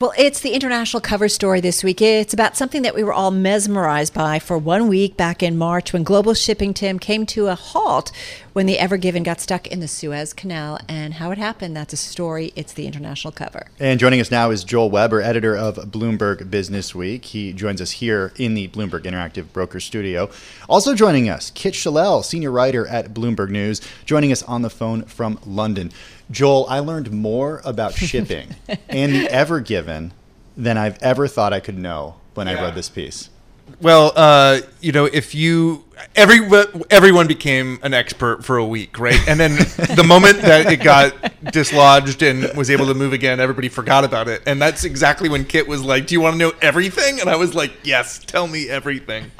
Well, 0.00 0.14
it's 0.16 0.40
the 0.40 0.54
international 0.54 1.02
cover 1.02 1.28
story 1.28 1.60
this 1.60 1.84
week. 1.84 2.00
It's 2.00 2.32
about 2.32 2.56
something 2.56 2.80
that 2.80 2.94
we 2.94 3.04
were 3.04 3.12
all 3.12 3.30
mesmerized 3.30 4.14
by 4.14 4.38
for 4.38 4.56
one 4.56 4.88
week 4.88 5.14
back 5.14 5.42
in 5.42 5.58
March 5.58 5.92
when 5.92 6.04
global 6.04 6.32
shipping, 6.32 6.72
Tim, 6.72 6.98
came 6.98 7.26
to 7.26 7.48
a 7.48 7.54
halt 7.54 8.10
when 8.52 8.66
the 8.66 8.78
Ever 8.78 8.96
Given 8.96 9.22
got 9.22 9.40
stuck 9.40 9.66
in 9.66 9.80
the 9.80 9.88
Suez 9.88 10.32
Canal 10.32 10.78
and 10.88 11.14
how 11.14 11.30
it 11.30 11.38
happened. 11.38 11.76
That's 11.76 11.92
a 11.92 11.96
story. 11.96 12.52
It's 12.56 12.72
the 12.72 12.86
international 12.86 13.32
cover. 13.32 13.68
And 13.78 14.00
joining 14.00 14.20
us 14.20 14.30
now 14.30 14.50
is 14.50 14.64
Joel 14.64 14.90
Weber, 14.90 15.20
editor 15.20 15.56
of 15.56 15.76
Bloomberg 15.76 16.50
Business 16.50 16.94
Week. 16.94 17.24
He 17.26 17.52
joins 17.52 17.80
us 17.80 17.92
here 17.92 18.32
in 18.36 18.54
the 18.54 18.68
Bloomberg 18.68 19.02
Interactive 19.02 19.52
Broker 19.52 19.80
Studio. 19.80 20.30
Also 20.68 20.94
joining 20.94 21.28
us, 21.28 21.50
Kit 21.50 21.74
Chellel, 21.74 22.22
senior 22.22 22.50
writer 22.50 22.86
at 22.86 23.14
Bloomberg 23.14 23.50
News, 23.50 23.80
joining 24.04 24.32
us 24.32 24.42
on 24.42 24.62
the 24.62 24.70
phone 24.70 25.02
from 25.04 25.38
London. 25.46 25.92
Joel, 26.30 26.66
I 26.68 26.80
learned 26.80 27.10
more 27.12 27.60
about 27.64 27.94
shipping 27.94 28.54
and 28.88 29.12
the 29.12 29.28
Ever 29.28 29.60
Given 29.60 30.12
than 30.56 30.76
I've 30.76 31.00
ever 31.02 31.28
thought 31.28 31.52
I 31.52 31.60
could 31.60 31.78
know 31.78 32.16
when 32.34 32.46
yeah. 32.46 32.58
I 32.58 32.62
read 32.62 32.74
this 32.74 32.88
piece. 32.88 33.30
Well, 33.80 34.12
uh, 34.14 34.60
you 34.80 34.92
know, 34.92 35.04
if 35.06 35.34
you 35.34 35.84
every 36.16 36.40
everyone 36.90 37.26
became 37.26 37.78
an 37.82 37.94
expert 37.94 38.44
for 38.44 38.56
a 38.56 38.66
week, 38.66 38.98
right? 38.98 39.20
And 39.28 39.38
then 39.38 39.56
the 39.96 40.04
moment 40.06 40.42
that 40.42 40.72
it 40.72 40.78
got 40.78 41.14
dislodged 41.52 42.22
and 42.22 42.56
was 42.56 42.70
able 42.70 42.86
to 42.86 42.94
move 42.94 43.12
again, 43.12 43.40
everybody 43.40 43.68
forgot 43.68 44.04
about 44.04 44.28
it. 44.28 44.42
And 44.46 44.60
that's 44.60 44.84
exactly 44.84 45.28
when 45.28 45.44
Kit 45.44 45.68
was 45.68 45.82
like, 45.82 46.06
"Do 46.06 46.14
you 46.14 46.20
want 46.20 46.34
to 46.34 46.38
know 46.38 46.52
everything?" 46.60 47.20
And 47.20 47.28
I 47.28 47.36
was 47.36 47.54
like, 47.54 47.72
"Yes, 47.84 48.18
tell 48.18 48.46
me 48.46 48.68
everything." 48.68 49.30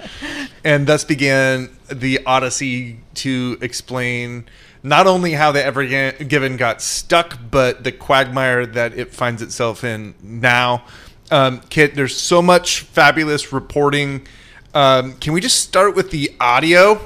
And 0.65 0.87
thus 0.87 1.05
began 1.05 1.71
the 1.91 2.21
odyssey 2.27 3.01
to 3.15 3.59
explain 3.61 4.45
not 4.83 5.07
only 5.07 5.33
how 5.33 5.53
the 5.53 5.65
Ever 5.65 5.85
Given 5.85 6.57
got 6.57 6.81
stuck, 6.81 7.39
but 7.51 7.85
the 7.85 7.93
quagmire 7.93 8.67
that 8.67 8.97
it 8.97 9.13
finds 9.13 9.43
itself 9.43 9.85
in 9.85 10.15
now. 10.23 10.85
Um, 11.31 11.61
Kit, 11.71 11.95
there's 11.95 12.17
so 12.17 12.43
much 12.43 12.81
fabulous 12.81 13.53
reporting. 13.53 14.27
Um, 14.75 15.15
can 15.15 15.33
we 15.33 15.41
just 15.41 15.61
start 15.61 15.95
with 15.95 16.11
the 16.11 16.35
audio? 16.41 17.01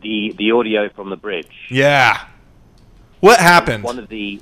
The 0.00 0.34
the 0.38 0.52
audio 0.52 0.88
from 0.90 1.10
the 1.10 1.16
bridge. 1.16 1.66
Yeah. 1.70 2.26
What 3.20 3.40
happened? 3.40 3.84
One 3.84 3.98
of 3.98 4.08
the 4.08 4.40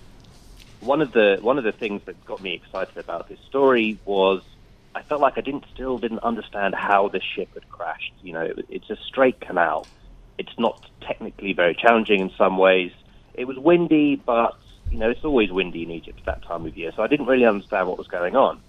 one 0.81 1.01
of 1.01 1.12
the 1.12 1.39
one 1.41 1.59
of 1.59 1.65
the 1.65 1.73
things 1.73 2.03
that 2.05 2.23
got 2.27 2.43
me 2.43 2.55
excited 2.55 2.97
about 2.97 3.29
this 3.29 3.41
story 3.49 3.99
was 4.05 4.43
I 4.95 5.03
felt 5.03 5.21
like 5.21 5.39
I 5.39 5.41
didn't 5.41 5.65
still 5.73 5.99
didn't 5.99 6.21
understand 6.21 6.75
how 6.75 7.09
the 7.09 7.21
ship 7.21 7.55
had 7.55 7.69
crashed. 7.71 8.12
You 8.23 8.33
know, 8.34 8.43
it, 8.43 8.67
it's 8.69 8.91
a 8.91 8.97
straight 8.97 9.41
canal 9.41 9.87
it's 10.39 10.59
not 10.59 10.87
technically 11.01 11.53
very 11.53 11.75
challenging 11.75 12.21
in 12.21 12.31
some 12.37 12.59
ways. 12.59 12.93
It 13.34 13.47
was 13.47 13.59
windy, 13.59 14.17
but 14.17 14.57
you 14.97 15.00
know 15.00 15.11
it's 15.11 15.25
always 15.25 15.52
windy 15.52 15.83
in 15.83 15.91
Egypt 15.91 16.20
at 16.20 16.25
that 16.25 16.42
time 16.48 16.64
of 16.64 16.75
year, 16.75 16.91
so 16.97 17.02
I 17.02 17.06
didn't 17.06 17.27
really 17.27 17.44
understand 17.44 17.86
what 17.86 17.98
was 17.98 18.06
going 18.06 18.34
on. 18.34 18.62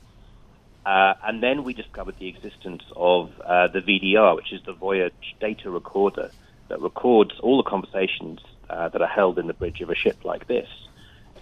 Uh, 0.86 1.14
and 1.24 1.42
then 1.42 1.64
we 1.64 1.74
discovered 1.74 2.16
the 2.20 2.28
existence 2.28 2.84
of 2.98 3.32
uh, 3.46 3.70
the 3.70 3.80
VDR, 3.80 4.36
which 4.36 4.52
is 4.52 4.62
the 4.66 4.74
voyage 4.74 5.14
data 5.40 5.72
recorder 5.72 6.30
that 6.68 6.82
records 6.82 7.32
all 7.42 7.56
the 7.56 7.70
conversations 7.70 8.42
uh, 8.70 8.90
that 8.90 9.02
are 9.02 9.08
held 9.08 9.40
in 9.40 9.48
the 9.48 9.54
bridge 9.54 9.80
of 9.80 9.90
a 9.90 9.96
ship 9.96 10.26
like 10.26 10.48
this. 10.48 10.68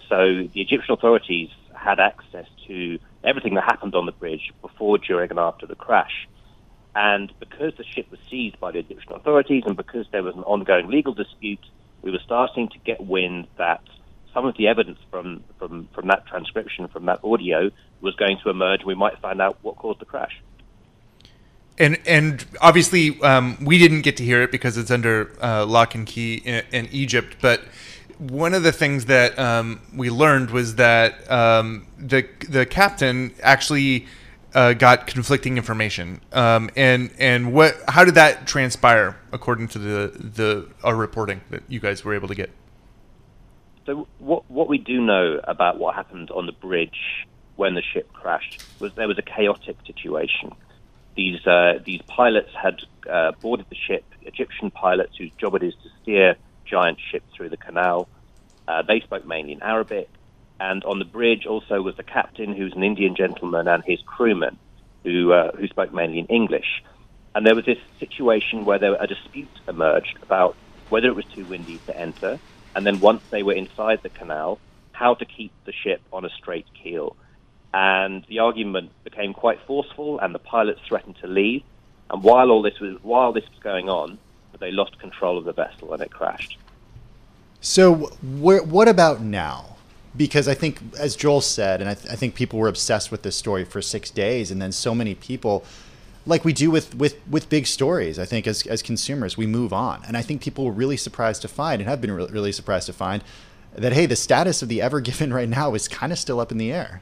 So 0.08 0.46
the 0.54 0.60
Egyptian 0.60 0.94
authorities 0.94 1.50
had 1.74 1.98
access 1.98 2.46
to 2.68 3.00
everything 3.24 3.54
that 3.54 3.64
happened 3.64 3.96
on 3.96 4.06
the 4.06 4.12
bridge 4.12 4.52
before, 4.62 4.98
during, 4.98 5.30
and 5.30 5.40
after 5.40 5.66
the 5.66 5.74
crash. 5.74 6.28
And 6.94 7.32
because 7.40 7.72
the 7.76 7.84
ship 7.84 8.08
was 8.12 8.20
seized 8.30 8.60
by 8.60 8.70
the 8.70 8.78
Egyptian 8.78 9.14
authorities 9.14 9.64
and 9.66 9.76
because 9.76 10.06
there 10.12 10.22
was 10.22 10.36
an 10.36 10.44
ongoing 10.44 10.86
legal 10.86 11.12
dispute, 11.12 11.66
we 12.02 12.12
were 12.12 12.20
starting 12.24 12.68
to 12.68 12.78
get 12.78 13.00
wind 13.00 13.48
that 13.58 13.80
some 14.36 14.44
of 14.44 14.54
the 14.58 14.68
evidence 14.68 14.98
from, 15.10 15.42
from, 15.58 15.88
from 15.94 16.08
that 16.08 16.26
transcription, 16.26 16.88
from 16.88 17.06
that 17.06 17.20
audio, 17.24 17.70
was 18.02 18.14
going 18.16 18.38
to 18.44 18.50
emerge. 18.50 18.84
We 18.84 18.94
might 18.94 19.18
find 19.18 19.40
out 19.40 19.56
what 19.62 19.76
caused 19.76 19.98
the 19.98 20.04
crash. 20.04 20.42
And 21.78 21.98
and 22.06 22.44
obviously 22.60 23.20
um, 23.22 23.58
we 23.62 23.78
didn't 23.78 24.02
get 24.02 24.16
to 24.18 24.24
hear 24.24 24.42
it 24.42 24.50
because 24.50 24.78
it's 24.78 24.90
under 24.90 25.32
uh, 25.42 25.64
lock 25.66 25.94
and 25.94 26.06
key 26.06 26.36
in, 26.36 26.64
in, 26.72 26.86
Egypt. 26.90 27.36
But 27.42 27.62
one 28.18 28.54
of 28.54 28.62
the 28.62 28.72
things 28.72 29.06
that 29.06 29.38
um, 29.38 29.80
we 29.94 30.08
learned 30.08 30.50
was 30.50 30.76
that 30.76 31.30
um, 31.30 31.86
the 31.98 32.26
the 32.48 32.64
captain 32.64 33.34
actually 33.42 34.06
uh, 34.54 34.72
got 34.72 35.06
conflicting 35.06 35.58
information. 35.58 36.22
Um, 36.32 36.70
and 36.76 37.10
and 37.18 37.52
what 37.52 37.76
how 37.88 38.06
did 38.06 38.14
that 38.14 38.46
transpire 38.46 39.18
according 39.30 39.68
to 39.68 39.78
the 39.78 40.12
the 40.16 40.68
our 40.82 40.96
reporting 40.96 41.42
that 41.50 41.62
you 41.68 41.78
guys 41.78 42.04
were 42.06 42.14
able 42.14 42.28
to 42.28 42.34
get? 42.34 42.48
So 43.86 44.08
what 44.18 44.50
what 44.50 44.68
we 44.68 44.78
do 44.78 45.00
know 45.00 45.40
about 45.44 45.78
what 45.78 45.94
happened 45.94 46.30
on 46.32 46.46
the 46.46 46.52
bridge 46.52 47.26
when 47.54 47.74
the 47.74 47.82
ship 47.82 48.12
crashed 48.12 48.62
was 48.80 48.92
there 48.94 49.08
was 49.08 49.16
a 49.16 49.22
chaotic 49.22 49.76
situation. 49.86 50.52
These 51.16 51.46
uh, 51.46 51.78
these 51.84 52.02
pilots 52.02 52.50
had 52.60 52.80
uh, 53.08 53.32
boarded 53.40 53.66
the 53.70 53.76
ship, 53.76 54.04
Egyptian 54.22 54.70
pilots 54.72 55.16
whose 55.16 55.30
job 55.38 55.54
it 55.54 55.62
is 55.62 55.74
to 55.84 55.88
steer 56.02 56.36
giant 56.64 56.98
ships 57.10 57.32
through 57.34 57.50
the 57.50 57.56
canal. 57.56 58.08
Uh, 58.66 58.82
they 58.82 59.00
spoke 59.00 59.24
mainly 59.24 59.52
in 59.52 59.62
Arabic. 59.62 60.08
And 60.58 60.82
on 60.84 60.98
the 60.98 61.04
bridge 61.04 61.44
also 61.44 61.82
was 61.82 61.96
the 61.96 62.02
captain, 62.02 62.54
who's 62.54 62.72
an 62.74 62.82
Indian 62.82 63.14
gentleman, 63.14 63.68
and 63.68 63.84
his 63.84 64.00
crewmen, 64.06 64.56
who 65.04 65.32
uh, 65.32 65.52
who 65.52 65.68
spoke 65.68 65.92
mainly 65.92 66.18
in 66.18 66.26
English. 66.26 66.82
And 67.34 67.46
there 67.46 67.54
was 67.54 67.66
this 67.66 67.78
situation 68.00 68.64
where 68.64 68.78
there, 68.78 68.96
a 68.98 69.06
dispute 69.06 69.50
emerged 69.68 70.16
about 70.22 70.56
whether 70.88 71.08
it 71.08 71.14
was 71.14 71.26
too 71.26 71.44
windy 71.44 71.78
to 71.86 71.96
enter, 71.96 72.40
and 72.76 72.86
then 72.86 73.00
once 73.00 73.22
they 73.30 73.42
were 73.42 73.54
inside 73.54 74.02
the 74.02 74.08
canal, 74.10 74.60
how 74.92 75.14
to 75.14 75.24
keep 75.24 75.50
the 75.64 75.72
ship 75.72 76.00
on 76.12 76.24
a 76.24 76.30
straight 76.30 76.66
keel. 76.80 77.16
And 77.74 78.24
the 78.28 78.38
argument 78.38 78.92
became 79.02 79.34
quite 79.34 79.58
forceful, 79.66 80.20
and 80.20 80.32
the 80.34 80.38
pilots 80.38 80.80
threatened 80.86 81.16
to 81.22 81.26
leave. 81.26 81.64
And 82.10 82.22
while 82.22 82.50
all 82.50 82.62
this 82.62 82.78
was 82.78 83.02
while 83.02 83.32
this 83.32 83.44
was 83.50 83.58
going 83.60 83.88
on, 83.88 84.18
they 84.60 84.70
lost 84.70 84.98
control 85.00 85.36
of 85.36 85.44
the 85.44 85.52
vessel 85.52 85.92
and 85.92 86.00
it 86.00 86.10
crashed. 86.10 86.56
So, 87.60 87.94
wh- 87.94 88.64
what 88.66 88.88
about 88.88 89.20
now? 89.20 89.76
because 90.16 90.48
I 90.48 90.54
think, 90.54 90.80
as 90.98 91.16
Joel 91.16 91.40
said, 91.40 91.80
and 91.80 91.90
I, 91.90 91.94
th- 91.94 92.12
I, 92.12 92.16
think 92.16 92.34
people 92.34 92.58
were 92.58 92.68
obsessed 92.68 93.10
with 93.10 93.22
this 93.22 93.36
story 93.36 93.64
for 93.64 93.82
six 93.82 94.10
days, 94.10 94.50
and 94.50 94.60
then 94.60 94.72
so 94.72 94.94
many 94.94 95.14
people, 95.14 95.64
like 96.26 96.44
we 96.44 96.52
do 96.52 96.70
with 96.70 96.94
with 96.94 97.16
with 97.28 97.48
big 97.48 97.66
stories, 97.66 98.18
I 98.18 98.24
think 98.24 98.46
as 98.46 98.66
as 98.66 98.82
consumers, 98.82 99.36
we 99.36 99.46
move 99.46 99.72
on, 99.72 100.02
and 100.06 100.16
I 100.16 100.22
think 100.22 100.42
people 100.42 100.64
were 100.64 100.72
really 100.72 100.96
surprised 100.96 101.42
to 101.42 101.48
find, 101.48 101.80
and 101.80 101.88
have 101.88 102.00
been 102.00 102.12
re- 102.12 102.26
really 102.26 102.52
surprised 102.52 102.86
to 102.86 102.92
find, 102.92 103.22
that 103.74 103.92
hey, 103.92 104.06
the 104.06 104.16
status 104.16 104.62
of 104.62 104.68
the 104.68 104.82
Ever 104.82 105.00
Given 105.00 105.32
right 105.32 105.48
now 105.48 105.74
is 105.74 105.88
kind 105.88 106.12
of 106.12 106.18
still 106.18 106.40
up 106.40 106.52
in 106.52 106.58
the 106.58 106.72
air. 106.72 107.00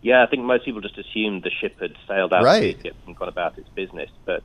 Yeah, 0.00 0.22
I 0.22 0.26
think 0.26 0.44
most 0.44 0.64
people 0.64 0.80
just 0.80 0.96
assumed 0.96 1.42
the 1.42 1.50
ship 1.50 1.80
had 1.80 1.94
sailed 2.06 2.32
out 2.32 2.44
right. 2.44 2.80
and 3.06 3.16
gone 3.16 3.28
about 3.28 3.58
its 3.58 3.68
business, 3.70 4.10
but. 4.24 4.42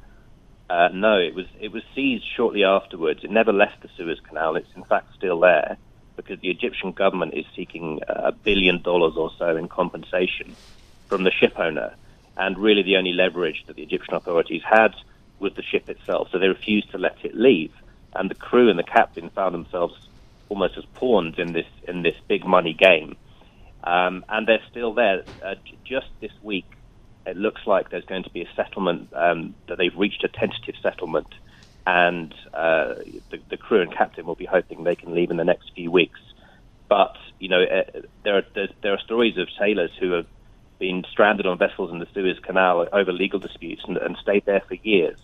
Uh, 0.70 0.88
no, 0.94 1.20
it 1.20 1.36
was 1.36 1.46
it 1.60 1.72
was 1.74 1.84
seized 1.94 2.24
shortly 2.36 2.64
afterwards. 2.64 3.24
It 3.24 3.30
never 3.30 3.52
left 3.52 3.82
the 3.82 3.90
Suez 3.96 4.20
Canal. 4.22 4.56
It's 4.56 4.74
in 4.76 4.84
fact 4.86 5.14
still 5.14 5.40
there 5.42 5.78
because 6.16 6.40
the 6.40 6.50
Egyptian 6.50 6.94
government 6.94 7.34
is 7.34 7.46
seeking 7.56 8.00
a 8.08 8.32
billion 8.32 8.82
dollars 8.82 9.16
or 9.16 9.30
so 9.38 9.56
in 9.58 9.68
compensation 9.68 10.56
from 11.08 11.26
the 11.26 11.32
ship 11.32 11.60
owner. 11.60 11.94
And 12.38 12.58
really, 12.58 12.84
the 12.84 12.98
only 12.98 13.14
leverage 13.14 13.64
that 13.68 13.76
the 13.76 13.84
Egyptian 13.84 14.16
authorities 14.16 14.62
had 14.64 14.96
was 15.40 15.54
the 15.54 15.62
ship 15.62 15.90
itself. 15.90 16.30
So 16.32 16.40
they 16.40 16.48
refused 16.48 16.92
to 16.92 16.98
let 16.98 17.18
it 17.24 17.36
leave. 17.36 17.72
And 18.16 18.30
the 18.30 18.36
crew 18.36 18.70
and 18.70 18.78
the 18.78 18.84
captain 18.84 19.30
found 19.30 19.54
themselves 19.54 19.96
almost 20.50 20.78
as 20.78 20.86
pawns 20.94 21.40
in 21.40 21.54
this 21.54 21.68
in 21.88 22.02
this 22.02 22.16
big 22.28 22.46
money 22.46 22.74
game. 22.74 23.16
Um, 23.84 24.24
and 24.30 24.48
they're 24.48 24.64
still 24.70 24.94
there. 24.94 25.24
Uh, 25.44 25.56
just 25.84 26.08
this 26.22 26.32
week, 26.42 26.66
it 27.26 27.38
looks 27.38 27.68
like 27.68 27.90
there's 27.90 28.06
going 28.06 28.24
to 28.24 28.30
be 28.30 28.42
a 28.42 28.50
settlement 28.56 29.10
um, 29.14 29.56
that 29.68 29.78
they've 29.78 29.96
reached 29.96 30.24
a 30.24 30.28
tentative 30.28 30.76
settlement 30.82 31.28
and 31.86 32.34
uh, 32.54 32.96
the, 33.30 33.40
the, 33.50 33.58
crew 33.58 33.82
and 33.82 33.92
captain 33.92 34.26
will 34.26 34.36
be 34.36 34.46
hoping 34.46 34.84
they 34.84 34.96
can 34.96 35.14
leave 35.14 35.32
in 35.32 35.38
the 35.38 35.44
next 35.44 35.72
few 35.76 35.92
weeks. 35.92 36.20
But 36.88 37.18
you 37.40 37.50
know, 37.50 37.64
uh, 37.64 38.02
there 38.24 38.38
are 38.38 38.44
there 38.82 38.94
are 38.94 39.00
stories 39.00 39.38
of 39.38 39.48
sailors 39.58 39.92
who 40.00 40.12
have 40.12 40.28
been 40.84 41.06
stranded 41.10 41.46
on 41.46 41.58
vessels 41.58 41.92
in 41.94 42.00
the 42.00 42.08
Suez 42.14 42.38
Canal 42.46 42.86
over 42.92 43.14
legal 43.14 43.40
disputes 43.40 43.84
and, 43.88 43.96
and 43.96 44.18
stayed 44.22 44.44
there 44.46 44.62
for 44.68 44.76
years. 44.84 45.18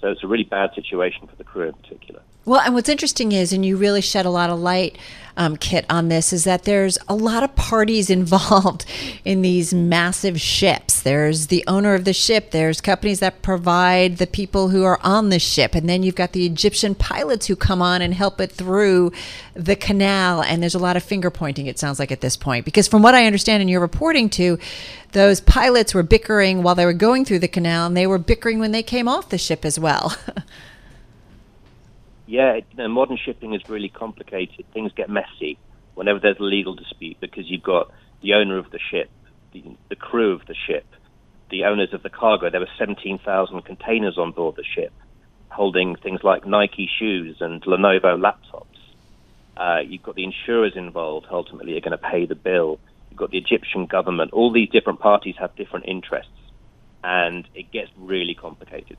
So 0.00 0.08
it's 0.08 0.24
a 0.24 0.26
really 0.26 0.44
bad 0.44 0.70
situation 0.74 1.26
for 1.26 1.36
the 1.36 1.44
crew 1.44 1.68
in 1.68 1.74
particular. 1.74 2.22
Well, 2.44 2.60
and 2.60 2.74
what's 2.74 2.88
interesting 2.88 3.30
is, 3.30 3.52
and 3.52 3.64
you 3.64 3.76
really 3.76 4.00
shed 4.00 4.26
a 4.26 4.30
lot 4.30 4.50
of 4.50 4.58
light, 4.58 4.98
um, 5.36 5.56
Kit, 5.56 5.86
on 5.88 6.08
this, 6.08 6.32
is 6.32 6.42
that 6.42 6.64
there's 6.64 6.98
a 7.08 7.14
lot 7.14 7.44
of 7.44 7.54
parties 7.54 8.10
involved 8.18 8.84
in 9.24 9.42
these 9.42 9.72
massive 9.72 10.40
ships. 10.40 11.00
There's 11.00 11.46
the 11.46 11.62
owner 11.68 11.94
of 11.94 12.04
the 12.04 12.12
ship, 12.12 12.50
there's 12.50 12.80
companies 12.80 13.20
that 13.20 13.42
provide 13.42 14.16
the 14.16 14.26
people 14.26 14.70
who 14.70 14.82
are 14.82 14.98
on 15.04 15.30
the 15.30 15.38
ship, 15.38 15.76
and 15.76 15.88
then 15.88 16.02
you've 16.02 16.16
got 16.16 16.32
the 16.32 16.44
Egyptian 16.44 16.96
pilots 16.96 17.46
who 17.46 17.54
come 17.54 17.80
on 17.80 18.02
and 18.02 18.12
help 18.12 18.40
it 18.40 18.50
through 18.50 19.12
the 19.54 19.76
canal. 19.76 20.42
And 20.42 20.60
there's 20.60 20.74
a 20.74 20.80
lot 20.80 20.96
of 20.96 21.04
finger 21.04 21.30
pointing, 21.30 21.66
it 21.66 21.78
sounds 21.78 22.00
like, 22.00 22.10
at 22.10 22.22
this 22.22 22.36
point. 22.36 22.64
Because 22.64 22.88
from 22.88 23.02
what 23.02 23.14
I 23.14 23.24
understand 23.24 23.60
and 23.60 23.70
you're 23.70 23.80
reporting 23.80 24.28
to, 24.30 24.58
those 25.12 25.40
pilots 25.40 25.94
were 25.94 26.02
bickering 26.02 26.64
while 26.64 26.74
they 26.74 26.86
were 26.86 26.92
going 26.92 27.24
through 27.24 27.38
the 27.38 27.46
canal, 27.46 27.86
and 27.86 27.96
they 27.96 28.08
were 28.08 28.18
bickering 28.18 28.58
when 28.58 28.72
they 28.72 28.82
came 28.82 29.06
off 29.06 29.28
the 29.28 29.38
ship 29.38 29.64
as 29.64 29.78
well. 29.78 30.16
yeah, 32.32 32.56
you 32.56 32.76
know, 32.78 32.88
modern 32.88 33.18
shipping 33.22 33.52
is 33.52 33.60
really 33.68 33.90
complicated. 33.90 34.64
Things 34.72 34.90
get 34.96 35.10
messy 35.10 35.58
whenever 35.94 36.18
there's 36.18 36.38
a 36.40 36.42
legal 36.42 36.74
dispute 36.74 37.18
because 37.20 37.44
you've 37.50 37.62
got 37.62 37.92
the 38.22 38.32
owner 38.32 38.56
of 38.56 38.70
the 38.70 38.78
ship, 38.90 39.10
the, 39.52 39.62
the 39.90 39.96
crew 39.96 40.32
of 40.32 40.46
the 40.46 40.54
ship, 40.66 40.86
the 41.50 41.64
owners 41.64 41.92
of 41.92 42.02
the 42.02 42.08
cargo. 42.08 42.48
There 42.48 42.60
were 42.60 42.78
17,000 42.78 43.62
containers 43.66 44.16
on 44.16 44.32
board 44.32 44.56
the 44.56 44.64
ship 44.64 44.94
holding 45.50 45.94
things 45.96 46.20
like 46.24 46.46
Nike 46.46 46.88
shoes 46.98 47.36
and 47.40 47.60
Lenovo 47.64 48.18
laptops. 48.18 48.64
Uh, 49.54 49.80
you've 49.86 50.02
got 50.02 50.14
the 50.14 50.24
insurers 50.24 50.72
involved, 50.74 51.26
ultimately, 51.30 51.76
are 51.76 51.82
going 51.82 51.90
to 51.90 51.98
pay 51.98 52.24
the 52.24 52.34
bill. 52.34 52.80
You've 53.10 53.18
got 53.18 53.30
the 53.30 53.36
Egyptian 53.36 53.84
government. 53.84 54.32
All 54.32 54.50
these 54.50 54.70
different 54.70 55.00
parties 55.00 55.34
have 55.38 55.54
different 55.54 55.84
interests, 55.86 56.32
and 57.04 57.46
it 57.54 57.70
gets 57.70 57.90
really 57.98 58.34
complicated 58.34 58.96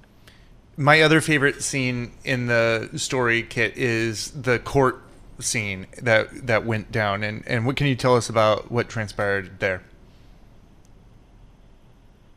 my 0.78 1.02
other 1.02 1.22
favorite 1.22 1.64
scene 1.64 2.12
in 2.24 2.48
the 2.48 2.90
story 2.96 3.44
Kit 3.44 3.78
is 3.78 4.32
the 4.32 4.60
court 4.60 5.02
scene 5.40 5.88
that 6.02 6.48
that 6.48 6.66
went 6.66 6.92
down. 6.92 7.24
And 7.24 7.44
and 7.48 7.66
what 7.66 7.76
can 7.76 7.88
you 7.88 7.96
tell 7.96 8.16
us 8.16 8.30
about 8.30 8.72
what 8.72 8.90
transpired 8.90 9.60
there? 9.60 9.84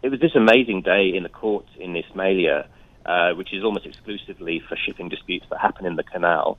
It 0.02 0.10
was 0.10 0.20
this 0.20 0.34
amazing 0.34 0.82
day 0.82 1.12
in 1.14 1.22
the 1.22 1.28
court 1.28 1.66
in 1.78 1.94
Ismailia 1.96 2.66
uh, 3.06 3.32
which 3.34 3.52
is 3.52 3.62
almost 3.62 3.86
exclusively 3.86 4.58
for 4.58 4.76
shipping 4.76 5.08
disputes 5.08 5.46
that 5.48 5.60
happen 5.60 5.86
in 5.86 5.94
the 5.94 6.02
canal. 6.02 6.58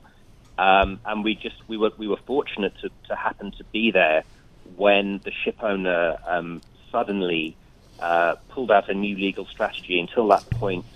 Um, 0.56 0.98
and 1.04 1.22
we 1.22 1.34
just 1.34 1.56
we 1.68 1.76
were 1.76 1.92
we 1.98 2.08
were 2.08 2.18
fortunate 2.26 2.72
to, 2.80 2.90
to 3.08 3.14
happen 3.14 3.52
to 3.58 3.64
be 3.64 3.90
there 3.90 4.24
when 4.76 5.20
the 5.24 5.30
ship 5.30 5.62
owner 5.62 6.16
um, 6.26 6.62
suddenly 6.90 7.54
uh, 8.00 8.36
pulled 8.48 8.70
out 8.70 8.88
a 8.88 8.94
new 8.94 9.14
legal 9.14 9.44
strategy. 9.44 10.00
Until 10.00 10.26
that 10.28 10.48
point 10.50 10.86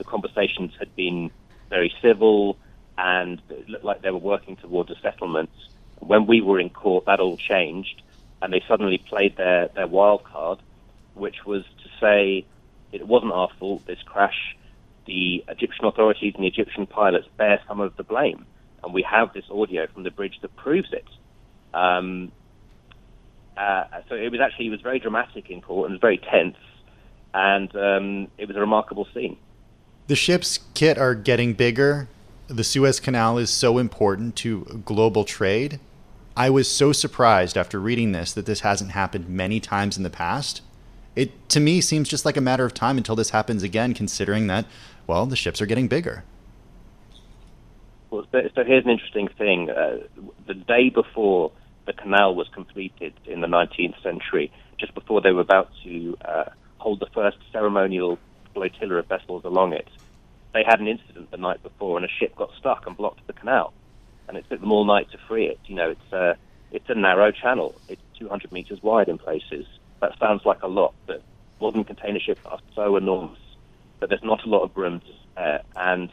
the 0.00 0.04
conversations 0.04 0.72
had 0.78 0.96
been 0.96 1.30
very 1.68 1.92
civil 2.00 2.56
and 2.96 3.40
it 3.50 3.68
looked 3.68 3.84
like 3.84 4.00
they 4.00 4.10
were 4.10 4.18
working 4.18 4.56
towards 4.56 4.90
a 4.90 4.98
settlement. 5.00 5.50
When 5.98 6.26
we 6.26 6.40
were 6.40 6.58
in 6.58 6.70
court, 6.70 7.04
that 7.04 7.20
all 7.20 7.36
changed, 7.36 8.02
and 8.40 8.52
they 8.52 8.62
suddenly 8.66 8.98
played 8.98 9.36
their, 9.36 9.68
their 9.68 9.86
wild 9.86 10.24
card, 10.24 10.58
which 11.14 11.44
was 11.44 11.64
to 11.82 11.88
say 12.00 12.46
it 12.92 13.06
wasn't 13.06 13.32
our 13.32 13.50
fault, 13.58 13.86
this 13.86 14.02
crash. 14.04 14.56
The 15.06 15.44
Egyptian 15.48 15.84
authorities 15.84 16.34
and 16.34 16.44
the 16.44 16.48
Egyptian 16.48 16.86
pilots 16.86 17.28
bear 17.36 17.60
some 17.68 17.80
of 17.80 17.96
the 17.96 18.02
blame. 18.02 18.46
And 18.82 18.94
we 18.94 19.02
have 19.02 19.34
this 19.34 19.44
audio 19.50 19.86
from 19.86 20.02
the 20.02 20.10
bridge 20.10 20.38
that 20.40 20.56
proves 20.56 20.92
it. 20.92 21.06
Um, 21.74 22.32
uh, 23.54 23.84
so 24.08 24.14
it 24.14 24.30
was 24.30 24.40
actually 24.40 24.68
it 24.68 24.70
was 24.70 24.80
very 24.80 24.98
dramatic 24.98 25.50
in 25.50 25.60
court 25.60 25.86
and 25.86 25.92
it 25.92 25.96
was 25.96 26.00
very 26.00 26.18
tense, 26.18 26.56
and 27.34 27.74
um, 27.76 28.28
it 28.38 28.48
was 28.48 28.56
a 28.56 28.60
remarkable 28.60 29.06
scene. 29.12 29.36
The 30.10 30.16
ships, 30.16 30.58
Kit, 30.74 30.98
are 30.98 31.14
getting 31.14 31.52
bigger. 31.52 32.08
The 32.48 32.64
Suez 32.64 32.98
Canal 32.98 33.38
is 33.38 33.48
so 33.48 33.78
important 33.78 34.34
to 34.38 34.82
global 34.84 35.22
trade. 35.22 35.78
I 36.36 36.50
was 36.50 36.68
so 36.68 36.90
surprised 36.90 37.56
after 37.56 37.78
reading 37.78 38.10
this 38.10 38.32
that 38.32 38.44
this 38.44 38.62
hasn't 38.62 38.90
happened 38.90 39.28
many 39.28 39.60
times 39.60 39.96
in 39.96 40.02
the 40.02 40.10
past. 40.10 40.62
It, 41.14 41.48
to 41.50 41.60
me, 41.60 41.80
seems 41.80 42.08
just 42.08 42.24
like 42.24 42.36
a 42.36 42.40
matter 42.40 42.64
of 42.64 42.74
time 42.74 42.98
until 42.98 43.14
this 43.14 43.30
happens 43.30 43.62
again, 43.62 43.94
considering 43.94 44.48
that, 44.48 44.66
well, 45.06 45.26
the 45.26 45.36
ships 45.36 45.62
are 45.62 45.66
getting 45.66 45.86
bigger. 45.86 46.24
Well, 48.10 48.26
so 48.32 48.64
here's 48.64 48.84
an 48.84 48.90
interesting 48.90 49.28
thing. 49.38 49.70
Uh, 49.70 49.98
the 50.48 50.54
day 50.54 50.88
before 50.88 51.52
the 51.86 51.92
canal 51.92 52.34
was 52.34 52.48
completed 52.48 53.14
in 53.26 53.42
the 53.42 53.46
19th 53.46 54.02
century, 54.02 54.50
just 54.76 54.92
before 54.92 55.20
they 55.20 55.30
were 55.30 55.42
about 55.42 55.70
to 55.84 56.18
uh, 56.24 56.44
hold 56.78 56.98
the 56.98 57.06
first 57.14 57.36
ceremonial 57.52 58.18
flotilla 58.54 58.96
of 58.96 59.06
vessels 59.06 59.44
along 59.44 59.72
it, 59.72 59.88
they 60.52 60.64
had 60.64 60.80
an 60.80 60.88
incident 60.88 61.30
the 61.30 61.36
night 61.36 61.62
before, 61.62 61.96
and 61.96 62.04
a 62.04 62.08
ship 62.08 62.34
got 62.36 62.50
stuck 62.58 62.86
and 62.86 62.96
blocked 62.96 63.26
the 63.26 63.32
canal, 63.32 63.72
and 64.28 64.36
it 64.36 64.44
took 64.48 64.60
them 64.60 64.72
all 64.72 64.84
night 64.84 65.10
to 65.12 65.18
free 65.28 65.46
it. 65.46 65.60
You 65.66 65.76
know, 65.76 65.90
it's 65.90 66.12
a 66.12 66.36
it's 66.72 66.88
a 66.88 66.94
narrow 66.94 67.30
channel. 67.32 67.74
It's 67.88 68.02
200 68.18 68.52
meters 68.52 68.82
wide 68.82 69.08
in 69.08 69.18
places. 69.18 69.66
That 70.00 70.18
sounds 70.18 70.44
like 70.44 70.62
a 70.62 70.68
lot, 70.68 70.94
but 71.06 71.22
modern 71.60 71.84
container 71.84 72.20
ships 72.20 72.40
are 72.46 72.58
so 72.74 72.96
enormous 72.96 73.38
that 74.00 74.08
there's 74.08 74.24
not 74.24 74.44
a 74.44 74.48
lot 74.48 74.62
of 74.62 74.76
room 74.76 75.00
to 75.00 75.12
spare. 75.24 75.62
And 75.76 76.10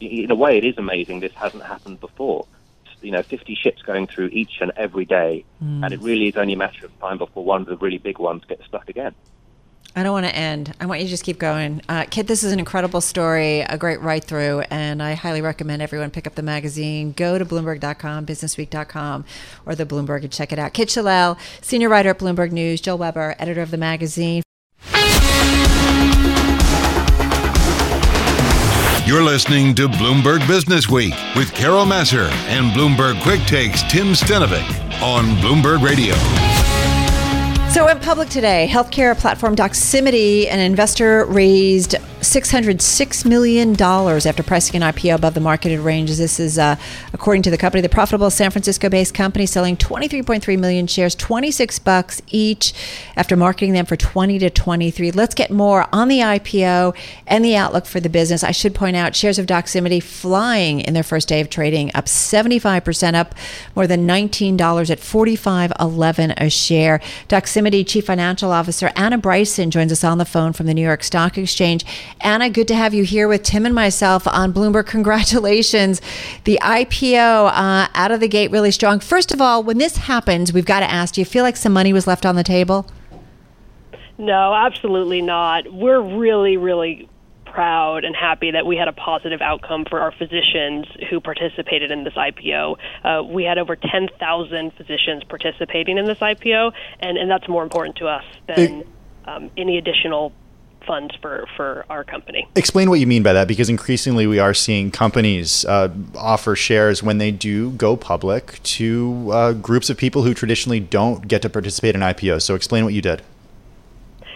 in 0.00 0.30
a 0.30 0.34
way, 0.34 0.58
it 0.58 0.64
is 0.64 0.78
amazing 0.78 1.20
this 1.20 1.34
hasn't 1.34 1.64
happened 1.64 2.00
before. 2.00 2.46
You 3.02 3.12
know, 3.12 3.22
50 3.22 3.54
ships 3.54 3.82
going 3.82 4.06
through 4.06 4.28
each 4.28 4.60
and 4.60 4.72
every 4.76 5.04
day, 5.04 5.44
mm. 5.62 5.84
and 5.84 5.92
it 5.92 6.00
really 6.00 6.28
is 6.28 6.36
only 6.36 6.54
a 6.54 6.56
matter 6.56 6.86
of 6.86 6.98
time 6.98 7.18
before 7.18 7.44
one 7.44 7.60
of 7.60 7.66
the 7.66 7.76
really 7.76 7.98
big 7.98 8.18
ones 8.18 8.42
gets 8.46 8.64
stuck 8.64 8.88
again. 8.88 9.14
I 9.96 10.02
don't 10.02 10.12
want 10.12 10.26
to 10.26 10.36
end. 10.36 10.74
I 10.78 10.84
want 10.84 11.00
you 11.00 11.06
to 11.06 11.10
just 11.10 11.24
keep 11.24 11.38
going. 11.38 11.80
Uh, 11.88 12.04
Kit, 12.10 12.26
this 12.26 12.44
is 12.44 12.52
an 12.52 12.58
incredible 12.58 13.00
story, 13.00 13.60
a 13.60 13.78
great 13.78 13.98
write 14.02 14.24
through, 14.24 14.60
and 14.68 15.02
I 15.02 15.14
highly 15.14 15.40
recommend 15.40 15.80
everyone 15.80 16.10
pick 16.10 16.26
up 16.26 16.34
the 16.34 16.42
magazine. 16.42 17.12
Go 17.12 17.38
to 17.38 17.46
Bloomberg.com, 17.46 18.26
BusinessWeek.com, 18.26 19.24
or 19.64 19.74
the 19.74 19.86
Bloomberg 19.86 20.22
and 20.22 20.30
check 20.30 20.52
it 20.52 20.58
out. 20.58 20.74
Kit 20.74 20.90
Chellel, 20.90 21.38
senior 21.62 21.88
writer 21.88 22.10
at 22.10 22.18
Bloomberg 22.18 22.52
News, 22.52 22.82
Joel 22.82 22.98
Weber, 22.98 23.34
editor 23.38 23.62
of 23.62 23.70
the 23.70 23.78
magazine. 23.78 24.42
You're 29.06 29.22
listening 29.22 29.74
to 29.76 29.88
Bloomberg 29.88 30.46
Business 30.46 30.90
Week 30.90 31.14
with 31.36 31.54
Carol 31.54 31.86
Massar 31.86 32.28
and 32.48 32.76
Bloomberg 32.76 33.22
Quick 33.22 33.40
Takes 33.42 33.82
Tim 33.84 34.08
Stenovec 34.08 35.00
on 35.00 35.24
Bloomberg 35.36 35.80
Radio. 35.80 36.55
So, 37.72 37.88
in 37.88 37.98
public 37.98 38.30
today, 38.30 38.68
healthcare 38.70 39.14
platform 39.18 39.54
Doximity, 39.54 40.46
an 40.48 40.60
investor 40.60 41.26
raised 41.26 41.96
$606 42.26 43.24
million 43.24 43.80
after 43.80 44.42
pricing 44.42 44.82
an 44.82 44.92
IPO 44.92 45.14
above 45.14 45.34
the 45.34 45.40
marketed 45.40 45.78
range. 45.78 46.10
This 46.16 46.40
is, 46.40 46.58
uh, 46.58 46.76
according 47.12 47.42
to 47.42 47.50
the 47.50 47.56
company, 47.56 47.80
the 47.80 47.88
profitable 47.88 48.30
San 48.30 48.50
Francisco-based 48.50 49.14
company 49.14 49.46
selling 49.46 49.76
23.3 49.76 50.58
million 50.58 50.86
shares, 50.86 51.14
26 51.14 51.78
bucks 51.78 52.20
each, 52.28 52.74
after 53.16 53.36
marketing 53.36 53.72
them 53.72 53.86
for 53.86 53.96
20 53.96 54.40
to 54.40 54.50
23. 54.50 55.12
Let's 55.12 55.34
get 55.34 55.50
more 55.50 55.86
on 55.92 56.08
the 56.08 56.18
IPO 56.18 56.96
and 57.26 57.44
the 57.44 57.54
outlook 57.54 57.86
for 57.86 58.00
the 58.00 58.08
business. 58.08 58.42
I 58.42 58.50
should 58.50 58.74
point 58.74 58.96
out 58.96 59.14
shares 59.14 59.38
of 59.38 59.46
Doximity 59.46 60.02
flying 60.02 60.80
in 60.80 60.94
their 60.94 61.04
first 61.04 61.28
day 61.28 61.40
of 61.40 61.48
trading, 61.48 61.92
up 61.94 62.06
75%, 62.06 63.14
up 63.14 63.34
more 63.76 63.86
than 63.86 64.06
$19 64.06 64.90
at 64.90 64.98
45.11 64.98 66.34
a 66.36 66.50
share. 66.50 67.00
Doximity 67.28 67.86
Chief 67.86 68.04
Financial 68.04 68.50
Officer 68.50 68.90
Anna 68.96 69.16
Bryson 69.16 69.70
joins 69.70 69.92
us 69.92 70.02
on 70.02 70.18
the 70.18 70.24
phone 70.24 70.52
from 70.52 70.66
the 70.66 70.74
New 70.74 70.82
York 70.82 71.04
Stock 71.04 71.38
Exchange. 71.38 71.84
Anna, 72.20 72.50
good 72.50 72.68
to 72.68 72.74
have 72.74 72.94
you 72.94 73.04
here 73.04 73.28
with 73.28 73.42
Tim 73.42 73.66
and 73.66 73.74
myself 73.74 74.26
on 74.26 74.52
Bloomberg. 74.52 74.86
Congratulations. 74.96 76.00
The 76.44 76.58
IPO 76.62 77.48
uh, 77.48 77.88
out 77.94 78.10
of 78.10 78.20
the 78.20 78.28
gate 78.28 78.50
really 78.50 78.70
strong. 78.70 79.00
First 79.00 79.32
of 79.32 79.40
all, 79.40 79.62
when 79.62 79.78
this 79.78 79.96
happens, 79.96 80.52
we've 80.52 80.66
got 80.66 80.80
to 80.80 80.90
ask 80.90 81.14
do 81.14 81.20
you 81.20 81.24
feel 81.24 81.42
like 81.42 81.56
some 81.56 81.72
money 81.72 81.92
was 81.92 82.06
left 82.06 82.24
on 82.24 82.36
the 82.36 82.44
table? 82.44 82.86
No, 84.18 84.54
absolutely 84.54 85.20
not. 85.20 85.70
We're 85.72 86.00
really, 86.00 86.56
really 86.56 87.08
proud 87.44 88.04
and 88.04 88.14
happy 88.14 88.50
that 88.50 88.66
we 88.66 88.76
had 88.76 88.88
a 88.88 88.92
positive 88.92 89.40
outcome 89.40 89.84
for 89.88 90.00
our 90.00 90.12
physicians 90.12 90.86
who 91.08 91.20
participated 91.20 91.90
in 91.90 92.04
this 92.04 92.14
IPO. 92.14 92.76
Uh, 93.02 93.22
we 93.24 93.44
had 93.44 93.58
over 93.58 93.76
10,000 93.76 94.72
physicians 94.74 95.24
participating 95.24 95.96
in 95.96 96.04
this 96.04 96.18
IPO, 96.18 96.72
and, 97.00 97.16
and 97.16 97.30
that's 97.30 97.48
more 97.48 97.62
important 97.62 97.96
to 97.96 98.08
us 98.08 98.24
than 98.46 98.84
um, 99.24 99.50
any 99.56 99.78
additional 99.78 100.32
funds 100.86 101.14
for, 101.20 101.46
for 101.56 101.84
our 101.90 102.04
company. 102.04 102.48
Explain 102.54 102.88
what 102.90 103.00
you 103.00 103.06
mean 103.06 103.22
by 103.22 103.32
that, 103.32 103.48
because 103.48 103.68
increasingly 103.68 104.26
we 104.26 104.38
are 104.38 104.54
seeing 104.54 104.90
companies 104.90 105.64
uh, 105.64 105.92
offer 106.16 106.56
shares 106.56 107.02
when 107.02 107.18
they 107.18 107.30
do 107.30 107.70
go 107.72 107.96
public 107.96 108.62
to 108.62 109.30
uh, 109.32 109.52
groups 109.52 109.90
of 109.90 109.96
people 109.96 110.22
who 110.22 110.34
traditionally 110.34 110.80
don't 110.80 111.28
get 111.28 111.42
to 111.42 111.50
participate 111.50 111.94
in 111.94 112.00
IPOs. 112.00 112.42
So 112.42 112.54
explain 112.54 112.84
what 112.84 112.94
you 112.94 113.02
did. 113.02 113.22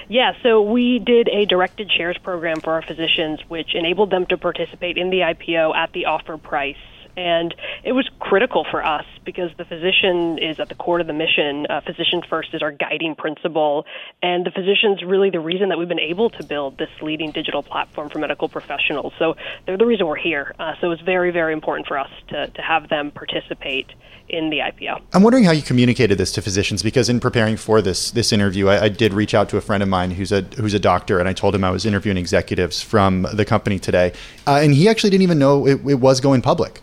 Yeah, 0.09 0.33
so 0.43 0.61
we 0.61 0.99
did 0.99 1.29
a 1.29 1.45
directed 1.47 1.91
shares 1.93 2.19
program 2.19 2.61
for 2.61 2.73
our 2.73 2.83
physicians, 2.83 3.39
which 3.47 3.77
enabled 3.77 4.11
them 4.11 4.27
to 4.27 4.37
participate 4.37 4.99
in 4.99 5.11
the 5.11 5.21
IPO 5.21 5.75
at 5.77 5.93
the 5.93 6.07
offer 6.07 6.37
price 6.37 6.77
And 7.21 7.55
it 7.85 7.93
was 7.93 8.09
critical 8.19 8.67
for 8.71 8.83
us 8.83 9.05
because 9.27 9.51
the 9.59 9.67
physician 9.67 10.39
is 10.39 10.59
at 10.59 10.71
the 10.71 10.75
core 10.75 11.01
of 11.01 11.07
the 11.07 11.13
mission. 11.13 11.67
Uh, 11.69 11.83
physician 11.83 12.23
first 12.31 12.55
is 12.55 12.63
our 12.63 12.73
guiding 12.73 13.15
principle, 13.15 13.85
and 14.23 14.47
the 14.47 14.51
physician's 14.51 15.05
really 15.05 15.29
the 15.29 15.39
reason 15.39 15.69
that 15.69 15.79
we've 15.79 15.87
been 15.87 16.01
able 16.01 16.31
to 16.31 16.43
build 16.43 16.79
this 16.79 16.89
leading 17.03 17.31
digital 17.31 17.63
platform 17.63 18.09
for 18.09 18.21
medical 18.21 18.49
professionals. 18.49 19.13
So 19.19 19.37
they're 19.67 19.77
the 19.77 19.85
reason 19.85 20.07
we're 20.07 20.17
here. 20.17 20.55
Uh, 20.59 20.73
so 20.81 20.93
it's 20.93 21.03
very, 21.03 21.31
very 21.31 21.53
important 21.53 21.87
for 21.87 21.99
us 21.99 22.09
to, 22.29 22.47
to 22.47 22.63
have 22.63 22.89
them 22.89 23.11
participate 23.11 23.93
in 24.31 24.49
the 24.49 24.61
IPO. 24.61 25.03
I'm 25.13 25.23
wondering 25.23 25.45
how 25.45 25.53
you 25.53 25.61
communicated 25.61 26.17
this 26.17 26.33
to 26.33 26.43
physicians 26.43 26.83
because 26.83 27.11
in 27.11 27.21
preparing 27.21 27.59
for 27.59 27.83
this 27.83 28.13
this 28.13 28.33
interview, 28.33 28.69
I, 28.69 28.85
I, 28.85 28.89
did 28.89 29.13
reach 29.13 29.35
out 29.35 29.49
to 29.51 29.57
a 29.57 29.61
friend 29.61 29.83
of 29.83 29.89
mine 29.91 30.13
who's 30.13 30.33
a 30.33 30.43
who's 30.57 30.73
a 30.73 30.79
doctor, 30.79 31.19
and 31.19 31.29
I 31.29 31.33
told 31.33 31.55
him 31.55 31.65
I 31.65 31.71
was 31.71 31.85
interviewing 31.85 32.17
executives 32.17 32.81
from 32.81 33.27
the 33.35 33.45
company 33.45 33.79
today, 33.79 34.13
uh, 34.47 34.61
and 34.63 34.73
he 34.73 34.89
actually 34.89 35.11
didn't 35.11 35.25
even 35.25 35.39
know 35.39 35.67
it, 35.67 35.85
it 35.85 35.97
was 35.97 36.21
going 36.21 36.41
public. 36.41 36.81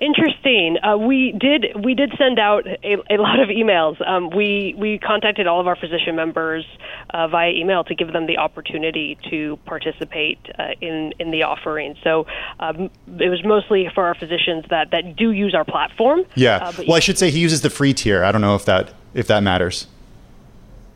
Interesting. 0.00 0.76
Uh, 0.82 0.96
we 0.96 1.32
did 1.32 1.66
we 1.82 1.94
did 1.94 2.12
send 2.16 2.38
out 2.38 2.66
a, 2.66 2.96
a 3.10 3.16
lot 3.16 3.40
of 3.40 3.48
emails. 3.48 4.00
Um, 4.06 4.30
we 4.30 4.74
we 4.78 4.98
contacted 4.98 5.48
all 5.48 5.60
of 5.60 5.66
our 5.66 5.74
physician 5.74 6.14
members 6.14 6.64
uh, 7.10 7.26
via 7.26 7.50
email 7.50 7.82
to 7.84 7.94
give 7.94 8.12
them 8.12 8.26
the 8.26 8.38
opportunity 8.38 9.18
to 9.30 9.58
participate 9.66 10.38
uh, 10.56 10.68
in 10.80 11.14
in 11.18 11.32
the 11.32 11.42
offering. 11.42 11.96
So 12.04 12.26
um, 12.60 12.90
it 13.18 13.28
was 13.28 13.42
mostly 13.44 13.90
for 13.92 14.06
our 14.06 14.14
physicians 14.14 14.66
that 14.70 14.92
that 14.92 15.16
do 15.16 15.32
use 15.32 15.54
our 15.54 15.64
platform. 15.64 16.24
Yeah. 16.36 16.58
Uh, 16.58 16.72
well, 16.86 16.96
I 16.96 17.00
should 17.00 17.18
say 17.18 17.30
he 17.30 17.40
uses 17.40 17.62
the 17.62 17.70
free 17.70 17.92
tier. 17.92 18.22
I 18.22 18.30
don't 18.30 18.40
know 18.40 18.54
if 18.54 18.64
that 18.66 18.94
if 19.14 19.26
that 19.26 19.42
matters. 19.42 19.88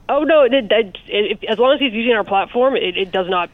Oh 0.09 0.23
no! 0.23 0.43
It, 0.43 0.53
it, 0.53 0.99
it, 1.09 1.45
as 1.49 1.59
long 1.59 1.75
as 1.75 1.81
he's 1.81 1.93
using 1.93 2.13
our 2.13 2.25
platform, 2.25 2.77
it, 2.77 3.11
does 3.11 3.29
not 3.29 3.51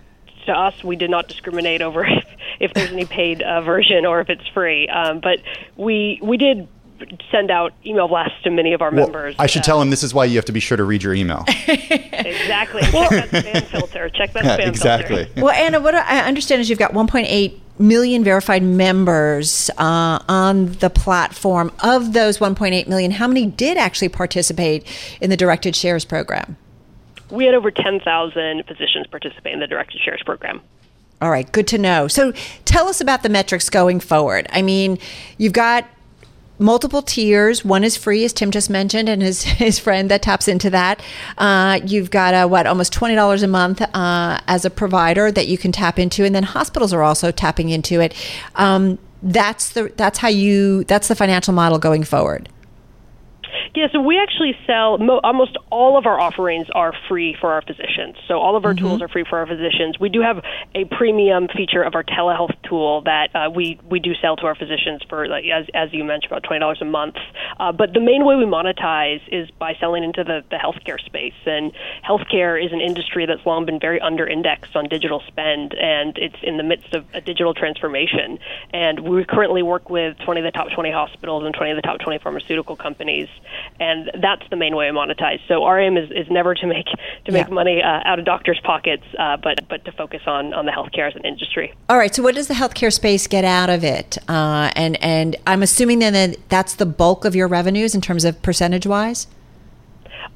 to 0.48 0.52
us, 0.52 0.82
we 0.82 0.96
did 0.96 1.10
not 1.10 1.28
discriminate 1.28 1.82
over 1.82 2.04
if, 2.04 2.24
if 2.60 2.74
there's 2.74 2.90
any 2.90 3.04
paid 3.04 3.42
uh, 3.42 3.60
version 3.60 4.06
or 4.06 4.20
if 4.20 4.28
it's 4.28 4.46
free. 4.48 4.88
Um, 4.88 5.20
but 5.20 5.40
we 5.76 6.18
we 6.22 6.36
did 6.36 6.68
send 7.30 7.50
out 7.50 7.72
email 7.86 8.08
blasts 8.08 8.42
to 8.42 8.50
many 8.50 8.72
of 8.72 8.82
our 8.82 8.90
well, 8.90 9.06
members. 9.06 9.36
I 9.38 9.46
should 9.46 9.62
uh, 9.62 9.66
tell 9.66 9.80
him 9.82 9.90
this 9.90 10.02
is 10.02 10.12
why 10.12 10.24
you 10.24 10.36
have 10.36 10.44
to 10.46 10.52
be 10.52 10.60
sure 10.60 10.76
to 10.76 10.84
read 10.84 11.02
your 11.02 11.14
email. 11.14 11.44
exactly. 11.46 12.82
Check 12.90 13.10
that 13.10 13.28
spam 13.30 13.64
filter. 13.66 14.08
Check 14.10 14.32
that 14.32 14.44
spam 14.44 14.68
exactly. 14.68 15.24
filter. 15.26 15.42
Well, 15.42 15.54
Anna, 15.54 15.80
what 15.80 15.94
I 15.94 16.20
understand 16.20 16.60
is 16.60 16.68
you've 16.68 16.78
got 16.78 16.92
1.8 16.92 17.58
million 17.78 18.24
verified 18.24 18.64
members 18.64 19.70
uh, 19.78 20.18
on 20.28 20.72
the 20.74 20.90
platform. 20.90 21.70
Of 21.84 22.14
those 22.14 22.38
1.8 22.38 22.88
million, 22.88 23.12
how 23.12 23.28
many 23.28 23.46
did 23.46 23.76
actually 23.76 24.08
participate 24.08 24.84
in 25.20 25.30
the 25.30 25.36
directed 25.36 25.76
shares 25.76 26.04
program? 26.04 26.56
we 27.30 27.44
had 27.44 27.54
over 27.54 27.70
10,000 27.70 28.64
physicians 28.66 29.06
participate 29.06 29.52
in 29.52 29.60
the 29.60 29.66
directed 29.66 30.00
shares 30.00 30.22
program. 30.24 30.60
All 31.20 31.30
right, 31.30 31.50
good 31.50 31.66
to 31.68 31.78
know. 31.78 32.06
So 32.08 32.32
tell 32.64 32.88
us 32.88 33.00
about 33.00 33.22
the 33.22 33.28
metrics 33.28 33.68
going 33.68 34.00
forward. 34.00 34.46
I 34.50 34.62
mean, 34.62 34.98
you've 35.36 35.52
got 35.52 35.84
multiple 36.58 37.02
tiers. 37.02 37.64
One 37.64 37.84
is 37.84 37.96
free, 37.96 38.24
as 38.24 38.32
Tim 38.32 38.50
just 38.50 38.70
mentioned, 38.70 39.08
and 39.08 39.22
his, 39.22 39.42
his 39.44 39.78
friend 39.78 40.10
that 40.10 40.22
taps 40.22 40.48
into 40.48 40.70
that. 40.70 41.02
Uh, 41.36 41.80
you've 41.84 42.10
got 42.10 42.34
a, 42.34 42.46
what 42.46 42.66
almost 42.66 42.92
twenty 42.92 43.14
dollars 43.14 43.42
a 43.42 43.48
month 43.48 43.80
uh, 43.80 44.40
as 44.46 44.64
a 44.64 44.70
provider 44.70 45.32
that 45.32 45.48
you 45.48 45.58
can 45.58 45.72
tap 45.72 45.98
into, 45.98 46.24
and 46.24 46.34
then 46.34 46.44
hospitals 46.44 46.92
are 46.92 47.02
also 47.02 47.30
tapping 47.30 47.68
into 47.70 48.00
it. 48.00 48.14
Um, 48.54 48.98
that's 49.22 49.70
the 49.70 49.92
that's 49.96 50.18
how 50.18 50.28
you 50.28 50.84
that's 50.84 51.08
the 51.08 51.16
financial 51.16 51.52
model 51.52 51.78
going 51.78 52.04
forward. 52.04 52.48
Yeah, 53.78 53.86
so 53.92 54.00
we 54.00 54.18
actually 54.18 54.56
sell 54.66 54.98
mo- 54.98 55.20
almost 55.22 55.56
all 55.70 55.96
of 55.96 56.04
our 56.04 56.18
offerings 56.18 56.66
are 56.74 56.92
free 57.08 57.36
for 57.40 57.52
our 57.52 57.62
physicians. 57.62 58.16
So 58.26 58.40
all 58.40 58.56
of 58.56 58.64
our 58.64 58.74
mm-hmm. 58.74 58.84
tools 58.84 59.02
are 59.02 59.06
free 59.06 59.22
for 59.22 59.38
our 59.38 59.46
physicians. 59.46 60.00
We 60.00 60.08
do 60.08 60.20
have 60.20 60.42
a 60.74 60.84
premium 60.86 61.46
feature 61.46 61.84
of 61.84 61.94
our 61.94 62.02
telehealth 62.02 62.56
tool 62.68 63.02
that 63.02 63.28
uh, 63.36 63.50
we 63.54 63.78
we 63.88 64.00
do 64.00 64.14
sell 64.20 64.34
to 64.34 64.46
our 64.46 64.56
physicians 64.56 65.02
for, 65.08 65.28
like, 65.28 65.44
as 65.44 65.66
as 65.74 65.92
you 65.92 66.02
mentioned, 66.02 66.32
about 66.32 66.42
twenty 66.42 66.58
dollars 66.58 66.82
a 66.82 66.86
month. 66.86 67.18
Uh, 67.60 67.70
but 67.70 67.92
the 67.92 68.00
main 68.00 68.24
way 68.24 68.34
we 68.34 68.46
monetize 68.46 69.20
is 69.30 69.48
by 69.52 69.76
selling 69.78 70.02
into 70.02 70.24
the 70.24 70.42
the 70.50 70.56
healthcare 70.56 70.98
space. 70.98 71.38
And 71.46 71.72
healthcare 72.04 72.58
is 72.60 72.72
an 72.72 72.80
industry 72.80 73.26
that's 73.26 73.46
long 73.46 73.64
been 73.64 73.78
very 73.78 74.00
under 74.00 74.26
indexed 74.26 74.74
on 74.74 74.88
digital 74.88 75.22
spend, 75.28 75.74
and 75.74 76.18
it's 76.18 76.42
in 76.42 76.56
the 76.56 76.64
midst 76.64 76.94
of 76.94 77.04
a 77.14 77.20
digital 77.20 77.54
transformation. 77.54 78.40
And 78.72 78.98
we 79.00 79.24
currently 79.24 79.62
work 79.62 79.88
with 79.88 80.18
twenty 80.24 80.40
of 80.40 80.46
the 80.46 80.50
top 80.50 80.70
twenty 80.74 80.90
hospitals 80.90 81.44
and 81.44 81.54
twenty 81.54 81.70
of 81.70 81.76
the 81.76 81.82
top 81.82 82.00
twenty 82.00 82.18
pharmaceutical 82.18 82.74
companies 82.74 83.28
and 83.80 84.10
that's 84.20 84.42
the 84.50 84.56
main 84.56 84.74
way 84.76 84.88
I 84.88 84.92
monetize. 84.92 85.40
So 85.48 85.64
our 85.64 85.80
aim 85.80 85.96
is, 85.96 86.10
is 86.10 86.26
never 86.30 86.54
to 86.54 86.66
make 86.66 86.86
to 87.24 87.32
make 87.32 87.48
yeah. 87.48 87.54
money 87.54 87.82
uh, 87.82 88.00
out 88.04 88.18
of 88.18 88.24
doctors' 88.24 88.60
pockets, 88.64 89.04
uh, 89.18 89.36
but 89.36 89.68
but 89.68 89.84
to 89.84 89.92
focus 89.92 90.22
on 90.26 90.54
on 90.54 90.66
the 90.66 90.72
healthcare 90.72 91.08
as 91.08 91.16
an 91.16 91.24
industry. 91.24 91.72
All 91.88 91.98
right. 91.98 92.14
So 92.14 92.22
what 92.22 92.34
does 92.34 92.48
the 92.48 92.54
healthcare 92.54 92.92
space 92.92 93.26
get 93.26 93.44
out 93.44 93.70
of 93.70 93.84
it? 93.84 94.18
Uh, 94.28 94.70
and 94.76 95.02
and 95.02 95.36
I'm 95.46 95.62
assuming 95.62 96.00
then 96.00 96.12
that 96.12 96.36
that's 96.48 96.74
the 96.74 96.86
bulk 96.86 97.24
of 97.24 97.34
your 97.34 97.48
revenues 97.48 97.94
in 97.94 98.00
terms 98.00 98.24
of 98.24 98.40
percentage 98.42 98.86
wise. 98.86 99.26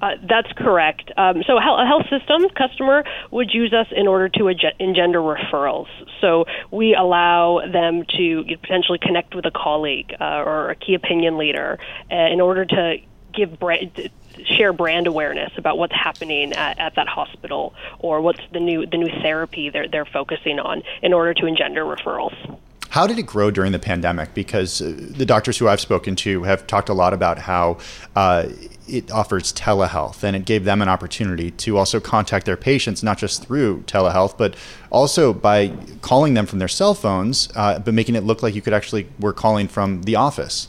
Uh, 0.02 0.16
that's 0.28 0.50
correct. 0.56 1.12
Um, 1.16 1.44
so, 1.46 1.56
a 1.58 1.60
health 1.60 2.06
system 2.10 2.48
customer 2.56 3.04
would 3.30 3.54
use 3.54 3.72
us 3.72 3.86
in 3.92 4.08
order 4.08 4.28
to 4.30 4.48
engender 4.80 5.20
referrals. 5.20 5.86
So, 6.20 6.44
we 6.72 6.94
allow 6.94 7.60
them 7.72 8.04
to 8.16 8.44
potentially 8.60 8.98
connect 9.00 9.34
with 9.36 9.46
a 9.46 9.52
colleague 9.52 10.12
uh, 10.20 10.42
or 10.44 10.70
a 10.70 10.74
key 10.74 10.94
opinion 10.94 11.38
leader 11.38 11.78
uh, 12.10 12.16
in 12.16 12.40
order 12.40 12.64
to 12.64 12.96
give 13.32 13.58
brand, 13.58 14.10
share 14.44 14.72
brand 14.72 15.06
awareness 15.06 15.52
about 15.56 15.78
what's 15.78 15.94
happening 15.94 16.52
at, 16.52 16.78
at 16.78 16.94
that 16.96 17.08
hospital 17.08 17.74
or 17.98 18.20
what's 18.20 18.40
the 18.52 18.60
new 18.60 18.86
the 18.86 18.96
new 18.96 19.10
therapy 19.20 19.70
they're 19.70 19.88
they're 19.88 20.04
focusing 20.04 20.58
on 20.58 20.82
in 21.02 21.12
order 21.12 21.34
to 21.34 21.46
engender 21.46 21.84
referrals. 21.84 22.58
How 22.92 23.06
did 23.06 23.18
it 23.18 23.22
grow 23.22 23.50
during 23.50 23.72
the 23.72 23.78
pandemic? 23.78 24.34
Because 24.34 24.82
uh, 24.82 24.94
the 24.94 25.24
doctors 25.24 25.56
who 25.56 25.66
I've 25.66 25.80
spoken 25.80 26.14
to 26.16 26.42
have 26.42 26.66
talked 26.66 26.90
a 26.90 26.92
lot 26.92 27.14
about 27.14 27.38
how 27.38 27.78
uh, 28.14 28.48
it 28.86 29.10
offers 29.10 29.50
telehealth 29.54 30.22
and 30.22 30.36
it 30.36 30.44
gave 30.44 30.64
them 30.64 30.82
an 30.82 30.90
opportunity 30.90 31.52
to 31.52 31.78
also 31.78 32.00
contact 32.00 32.44
their 32.44 32.56
patients, 32.58 33.02
not 33.02 33.16
just 33.16 33.46
through 33.46 33.80
telehealth, 33.84 34.36
but 34.36 34.56
also 34.90 35.32
by 35.32 35.68
calling 36.02 36.34
them 36.34 36.44
from 36.44 36.58
their 36.58 36.68
cell 36.68 36.92
phones, 36.92 37.48
uh, 37.56 37.78
but 37.78 37.94
making 37.94 38.14
it 38.14 38.24
look 38.24 38.42
like 38.42 38.54
you 38.54 38.60
could 38.60 38.74
actually 38.74 39.08
were 39.18 39.32
calling 39.32 39.68
from 39.68 40.02
the 40.02 40.16
office. 40.16 40.68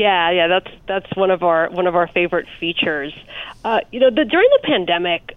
Yeah, 0.00 0.30
yeah, 0.30 0.46
that's 0.48 0.70
that's 0.88 1.14
one 1.14 1.30
of 1.30 1.42
our 1.42 1.68
one 1.68 1.86
of 1.86 1.94
our 1.94 2.08
favorite 2.08 2.46
features. 2.58 3.12
Uh, 3.62 3.80
you 3.92 4.00
know, 4.00 4.08
the, 4.08 4.24
during 4.24 4.48
the 4.48 4.60
pandemic, 4.62 5.36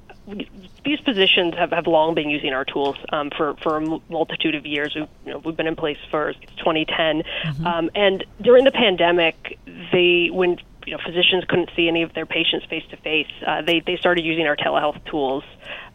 these 0.86 1.01
positions 1.01 1.53
have, 1.55 1.72
have 1.72 1.86
long 1.86 2.15
been 2.15 2.29
using 2.29 2.53
our 2.53 2.63
tools 2.63 2.96
um, 3.10 3.29
for 3.36 3.55
for 3.55 3.75
a 3.75 4.00
multitude 4.10 4.55
of 4.55 4.65
years. 4.65 4.96
We've, 4.96 5.10
you 5.25 5.32
know, 5.34 5.39
we've 5.39 5.58
been 5.58 5.67
in 5.67 5.75
place 5.75 5.98
for 6.10 6.32
2010, 6.60 7.24
mm-hmm. 7.24 7.67
um, 7.67 7.91
and 7.93 8.24
during 8.41 8.63
the 8.63 8.72
pandemic, 8.72 9.60
they 9.91 10.29
when 10.32 10.60
you 10.86 10.94
know 10.94 11.00
physicians 11.06 11.44
couldn't 11.48 11.70
see 11.75 11.88
any 11.88 12.04
of 12.04 12.13
their 12.13 12.25
patients 12.25 12.66
face 12.66 12.84
to 12.90 12.98
face, 12.98 13.32
they 13.66 13.82
they 13.86 13.98
started 13.98 14.25
using 14.25 14.48
our 14.48 14.56
telehealth 14.56 15.04
tools 15.06 15.44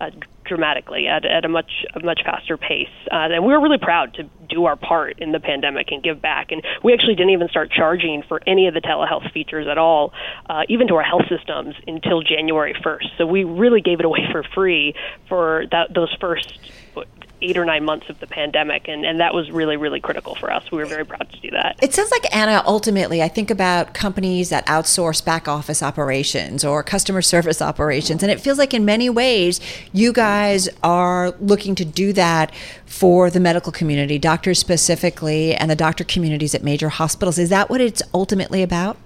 uh, 0.00 0.10
dramatically 0.44 1.06
at, 1.06 1.24
at 1.24 1.44
a 1.44 1.48
much 1.48 1.84
a 1.94 2.00
much 2.00 2.20
faster 2.24 2.56
pace. 2.56 2.88
Uh, 3.12 3.28
and 3.30 3.44
we 3.44 3.52
were 3.52 3.60
really 3.60 3.78
proud 3.78 4.14
to 4.14 4.24
do 4.48 4.64
our 4.64 4.76
part 4.76 5.18
in 5.18 5.30
the 5.32 5.40
pandemic 5.40 5.92
and 5.92 6.02
give 6.02 6.20
back. 6.20 6.50
And 6.50 6.62
we 6.82 6.94
actually 6.94 7.14
didn't 7.14 7.30
even 7.30 7.48
start 7.48 7.70
charging 7.70 8.22
for 8.26 8.40
any 8.46 8.66
of 8.66 8.74
the 8.74 8.80
telehealth 8.80 9.30
features 9.32 9.66
at 9.70 9.78
all, 9.78 10.12
uh, 10.48 10.62
even 10.68 10.88
to 10.88 10.94
our 10.94 11.02
health 11.02 11.26
systems, 11.28 11.74
until 11.86 12.22
January 12.22 12.74
1st. 12.74 13.18
So 13.18 13.26
we 13.26 13.44
really 13.44 13.82
gave 13.82 14.00
it 14.00 14.06
away 14.06 14.20
for 14.32 14.42
free 14.54 14.94
for 15.28 15.64
that, 15.70 15.92
those 15.94 16.14
first 16.20 16.58
eight 17.40 17.56
or 17.56 17.64
nine 17.64 17.84
months 17.84 18.08
of 18.08 18.18
the 18.20 18.26
pandemic, 18.26 18.88
and, 18.88 19.04
and 19.04 19.20
that 19.20 19.34
was 19.34 19.50
really, 19.50 19.76
really 19.76 20.00
critical 20.00 20.34
for 20.34 20.52
us. 20.52 20.70
We 20.70 20.78
were 20.78 20.86
very 20.86 21.04
proud 21.04 21.30
to 21.30 21.40
do 21.40 21.50
that. 21.52 21.78
It 21.82 21.94
sounds 21.94 22.10
like, 22.10 22.34
Anna, 22.34 22.62
ultimately, 22.66 23.22
I 23.22 23.28
think 23.28 23.50
about 23.50 23.94
companies 23.94 24.50
that 24.50 24.66
outsource 24.66 25.24
back 25.24 25.48
office 25.48 25.82
operations 25.82 26.64
or 26.64 26.82
customer 26.82 27.22
service 27.22 27.62
operations, 27.62 28.22
and 28.22 28.32
it 28.32 28.40
feels 28.40 28.58
like 28.58 28.74
in 28.74 28.84
many 28.84 29.08
ways 29.08 29.60
you 29.92 30.12
guys 30.12 30.68
are 30.82 31.30
looking 31.40 31.74
to 31.76 31.84
do 31.84 32.12
that 32.12 32.52
for 32.86 33.30
the 33.30 33.40
medical 33.40 33.72
community, 33.72 34.18
doctors 34.18 34.58
specifically, 34.58 35.54
and 35.54 35.70
the 35.70 35.76
doctor 35.76 36.04
communities 36.04 36.54
at 36.54 36.62
major 36.62 36.88
hospitals. 36.88 37.38
Is 37.38 37.50
that 37.50 37.70
what 37.70 37.80
it's 37.80 38.02
ultimately 38.12 38.62
about? 38.62 38.96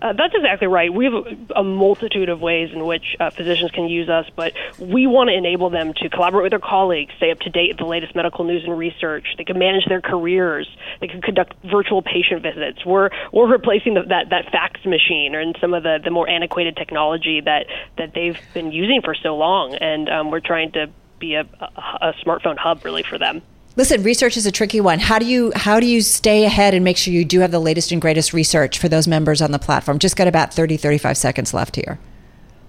Uh, 0.00 0.12
that's 0.12 0.34
exactly 0.34 0.68
right. 0.68 0.92
We 0.92 1.06
have 1.06 1.14
a, 1.56 1.64
multitude 1.64 2.28
of 2.28 2.40
ways 2.40 2.70
in 2.72 2.84
which 2.86 3.16
uh, 3.18 3.30
physicians 3.30 3.72
can 3.72 3.88
use 3.88 4.08
us, 4.08 4.26
but 4.34 4.52
we 4.78 5.08
want 5.08 5.28
to 5.28 5.36
enable 5.36 5.70
them 5.70 5.92
to 5.94 6.08
collaborate 6.08 6.44
with 6.44 6.52
their 6.52 6.60
colleagues, 6.60 7.12
stay 7.16 7.32
up 7.32 7.40
to 7.40 7.50
date 7.50 7.70
with 7.70 7.78
the 7.78 7.84
latest 7.84 8.14
medical 8.14 8.44
news 8.44 8.62
and 8.64 8.78
research. 8.78 9.26
They 9.36 9.44
can 9.44 9.58
manage 9.58 9.86
their 9.86 10.00
careers. 10.00 10.68
They 11.00 11.08
can 11.08 11.20
conduct 11.20 11.54
virtual 11.64 12.02
patient 12.02 12.42
visits. 12.42 12.84
We're 12.86 13.10
we're 13.32 13.50
replacing 13.50 13.94
the, 13.94 14.02
that 14.02 14.30
that 14.30 14.52
fax 14.52 14.84
machine 14.84 15.34
and 15.34 15.56
some 15.60 15.74
of 15.74 15.82
the 15.82 15.98
the 16.02 16.10
more 16.10 16.28
antiquated 16.28 16.76
technology 16.76 17.40
that 17.40 17.66
that 17.96 18.14
they've 18.14 18.38
been 18.54 18.70
using 18.70 19.02
for 19.02 19.16
so 19.16 19.36
long, 19.36 19.74
and 19.74 20.08
um, 20.08 20.30
we're 20.30 20.40
trying 20.40 20.72
to 20.72 20.90
be 21.18 21.34
a, 21.34 21.40
a, 21.40 21.64
a 22.00 22.14
smartphone 22.24 22.56
hub 22.56 22.84
really 22.84 23.02
for 23.02 23.18
them. 23.18 23.42
Listen, 23.78 24.02
research 24.02 24.36
is 24.36 24.44
a 24.44 24.50
tricky 24.50 24.80
one. 24.80 24.98
How 24.98 25.20
do 25.20 25.24
you 25.24 25.52
how 25.54 25.78
do 25.78 25.86
you 25.86 26.00
stay 26.00 26.44
ahead 26.44 26.74
and 26.74 26.84
make 26.84 26.96
sure 26.96 27.14
you 27.14 27.24
do 27.24 27.38
have 27.38 27.52
the 27.52 27.60
latest 27.60 27.92
and 27.92 28.02
greatest 28.02 28.32
research 28.32 28.76
for 28.76 28.88
those 28.88 29.06
members 29.06 29.40
on 29.40 29.52
the 29.52 29.58
platform? 29.60 30.00
Just 30.00 30.16
got 30.16 30.26
about 30.26 30.52
30 30.52 30.76
35 30.76 31.16
seconds 31.16 31.54
left 31.54 31.76
here. 31.76 32.00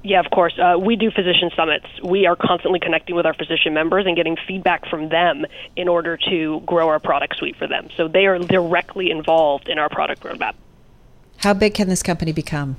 Yeah, 0.04 0.20
of 0.20 0.30
course. 0.30 0.54
Uh, 0.60 0.78
we 0.78 0.96
do 0.96 1.10
physician 1.10 1.50
summits. 1.56 1.88
We 2.04 2.28
are 2.28 2.36
constantly 2.36 2.80
connecting 2.80 3.16
with 3.16 3.26
our 3.26 3.34
physician 3.34 3.74
members 3.74 4.06
and 4.06 4.16
getting 4.16 4.38
feedback 4.48 4.88
from 4.88 5.10
them 5.10 5.48
in 5.76 5.88
order 5.88 6.16
to 6.30 6.62
grow 6.68 6.90
our 6.90 7.00
product 7.00 7.38
suite 7.38 7.56
for 7.56 7.66
them. 7.66 7.90
So 7.98 8.08
they 8.08 8.28
are 8.28 8.38
directly 8.38 9.10
involved 9.10 9.68
in 9.68 9.80
our 9.80 9.90
product 9.90 10.22
roadmap. 10.22 10.54
How 11.38 11.56
big 11.56 11.74
can 11.74 11.90
this 11.90 12.04
company 12.04 12.34
become? 12.34 12.76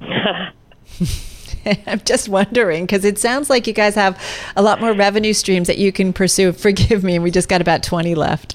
I'm 1.86 2.00
just 2.00 2.28
wondering 2.28 2.86
because 2.86 3.04
it 3.04 3.18
sounds 3.18 3.50
like 3.50 3.66
you 3.66 3.72
guys 3.72 3.94
have 3.94 4.20
a 4.56 4.62
lot 4.62 4.80
more 4.80 4.92
revenue 4.92 5.32
streams 5.32 5.66
that 5.66 5.78
you 5.78 5.92
can 5.92 6.12
pursue. 6.12 6.52
Forgive 6.52 7.02
me, 7.04 7.18
we 7.18 7.30
just 7.30 7.48
got 7.48 7.60
about 7.60 7.82
20 7.82 8.14
left. 8.14 8.54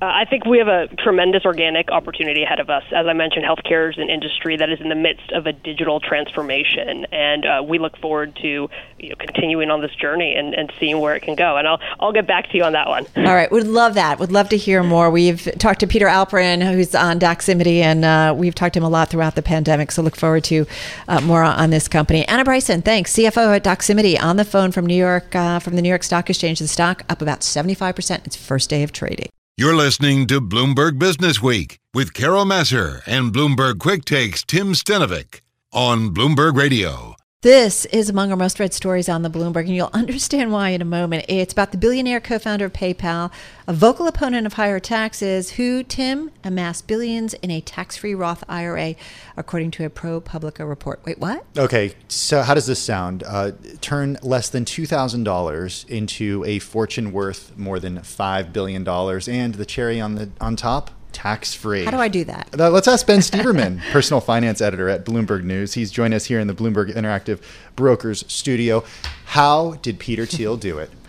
Uh, 0.00 0.04
I 0.06 0.26
think 0.26 0.46
we 0.46 0.58
have 0.58 0.68
a 0.68 0.86
tremendous 0.96 1.44
organic 1.44 1.90
opportunity 1.90 2.44
ahead 2.44 2.60
of 2.60 2.70
us. 2.70 2.84
As 2.92 3.06
I 3.08 3.14
mentioned, 3.14 3.44
healthcare 3.44 3.90
is 3.90 3.98
an 3.98 4.08
industry 4.08 4.56
that 4.56 4.70
is 4.70 4.80
in 4.80 4.90
the 4.90 4.94
midst 4.94 5.32
of 5.32 5.46
a 5.46 5.52
digital 5.52 5.98
transformation, 5.98 7.04
and 7.10 7.44
uh, 7.44 7.62
we 7.66 7.80
look 7.80 7.96
forward 7.98 8.36
to 8.36 8.70
you 8.98 9.08
know, 9.08 9.16
continuing 9.16 9.70
on 9.70 9.80
this 9.80 9.92
journey 9.96 10.36
and, 10.36 10.54
and 10.54 10.72
seeing 10.78 11.00
where 11.00 11.16
it 11.16 11.22
can 11.22 11.34
go. 11.34 11.56
And 11.56 11.66
I'll 11.66 11.80
I'll 11.98 12.12
get 12.12 12.28
back 12.28 12.48
to 12.50 12.56
you 12.56 12.62
on 12.62 12.74
that 12.74 12.86
one. 12.86 13.06
All 13.16 13.34
right, 13.34 13.50
we'd 13.50 13.64
love 13.64 13.94
that. 13.94 14.20
We'd 14.20 14.30
love 14.30 14.48
to 14.50 14.56
hear 14.56 14.84
more. 14.84 15.10
We've 15.10 15.42
talked 15.58 15.80
to 15.80 15.88
Peter 15.88 16.06
Alperin, 16.06 16.62
who's 16.62 16.94
on 16.94 17.18
Doximity, 17.18 17.80
and 17.80 18.04
uh, 18.04 18.34
we've 18.36 18.54
talked 18.54 18.74
to 18.74 18.78
him 18.78 18.84
a 18.84 18.88
lot 18.88 19.10
throughout 19.10 19.34
the 19.34 19.42
pandemic. 19.42 19.90
So 19.90 20.02
look 20.02 20.14
forward 20.14 20.44
to 20.44 20.64
uh, 21.08 21.20
more 21.22 21.42
on 21.42 21.70
this 21.70 21.88
company. 21.88 22.26
Anna 22.28 22.44
Bryson, 22.44 22.82
thanks, 22.82 23.12
CFO 23.14 23.56
at 23.56 23.64
Doximity, 23.64 24.20
on 24.20 24.36
the 24.36 24.44
phone 24.44 24.70
from 24.70 24.86
New 24.86 24.94
York, 24.94 25.34
uh, 25.34 25.58
from 25.58 25.74
the 25.74 25.82
New 25.82 25.88
York 25.88 26.04
Stock 26.04 26.30
Exchange. 26.30 26.60
The 26.60 26.68
stock 26.68 27.02
up 27.08 27.20
about 27.20 27.42
seventy 27.42 27.74
five 27.74 27.96
percent. 27.96 28.24
Its 28.28 28.36
first 28.36 28.70
day 28.70 28.84
of 28.84 28.92
trading. 28.92 29.28
You're 29.60 29.74
listening 29.74 30.28
to 30.28 30.40
Bloomberg 30.40 31.00
Business 31.00 31.42
Week 31.42 31.80
with 31.92 32.14
Carol 32.14 32.44
Massar 32.44 33.02
and 33.06 33.32
Bloomberg 33.32 33.80
Quick 33.80 34.04
Takes 34.04 34.44
Tim 34.44 34.72
Stenovec 34.72 35.40
on 35.72 36.14
Bloomberg 36.14 36.56
Radio. 36.56 37.17
This 37.42 37.84
is 37.84 38.10
among 38.10 38.32
our 38.32 38.36
most 38.36 38.58
read 38.58 38.74
stories 38.74 39.08
on 39.08 39.22
the 39.22 39.30
Bloomberg, 39.30 39.66
and 39.66 39.76
you'll 39.76 39.90
understand 39.92 40.50
why 40.50 40.70
in 40.70 40.82
a 40.82 40.84
moment. 40.84 41.24
It's 41.28 41.52
about 41.52 41.70
the 41.70 41.78
billionaire 41.78 42.18
co 42.18 42.36
founder 42.36 42.64
of 42.64 42.72
PayPal, 42.72 43.30
a 43.68 43.72
vocal 43.72 44.08
opponent 44.08 44.44
of 44.44 44.54
higher 44.54 44.80
taxes, 44.80 45.52
who, 45.52 45.84
Tim, 45.84 46.32
amassed 46.42 46.88
billions 46.88 47.34
in 47.34 47.52
a 47.52 47.60
tax 47.60 47.96
free 47.96 48.12
Roth 48.12 48.42
IRA, 48.48 48.96
according 49.36 49.70
to 49.70 49.84
a 49.84 49.88
ProPublica 49.88 50.68
report. 50.68 50.98
Wait, 51.04 51.20
what? 51.20 51.44
Okay, 51.56 51.94
so 52.08 52.42
how 52.42 52.54
does 52.54 52.66
this 52.66 52.80
sound? 52.82 53.22
Uh, 53.24 53.52
turn 53.80 54.18
less 54.20 54.48
than 54.48 54.64
$2,000 54.64 55.88
into 55.88 56.44
a 56.44 56.58
fortune 56.58 57.12
worth 57.12 57.56
more 57.56 57.78
than 57.78 57.98
$5 57.98 58.52
billion, 58.52 58.88
and 58.88 59.54
the 59.54 59.64
cherry 59.64 60.00
on, 60.00 60.16
the, 60.16 60.30
on 60.40 60.56
top? 60.56 60.90
Tax 61.18 61.52
free. 61.52 61.84
How 61.84 61.90
do 61.90 61.98
I 61.98 62.06
do 62.06 62.22
that? 62.24 62.48
Uh, 62.56 62.70
let's 62.70 62.86
ask 62.86 63.04
Ben 63.04 63.18
Steverman, 63.18 63.82
personal 63.90 64.20
finance 64.20 64.60
editor 64.60 64.88
at 64.88 65.04
Bloomberg 65.04 65.42
News. 65.42 65.74
He's 65.74 65.90
joined 65.90 66.14
us 66.14 66.26
here 66.26 66.38
in 66.38 66.46
the 66.46 66.54
Bloomberg 66.54 66.94
Interactive 66.94 67.40
Brokers 67.74 68.24
studio. 68.28 68.84
How 69.26 69.72
did 69.82 69.98
Peter 69.98 70.26
Thiel 70.26 70.56
do 70.56 70.78
it? 70.78 70.90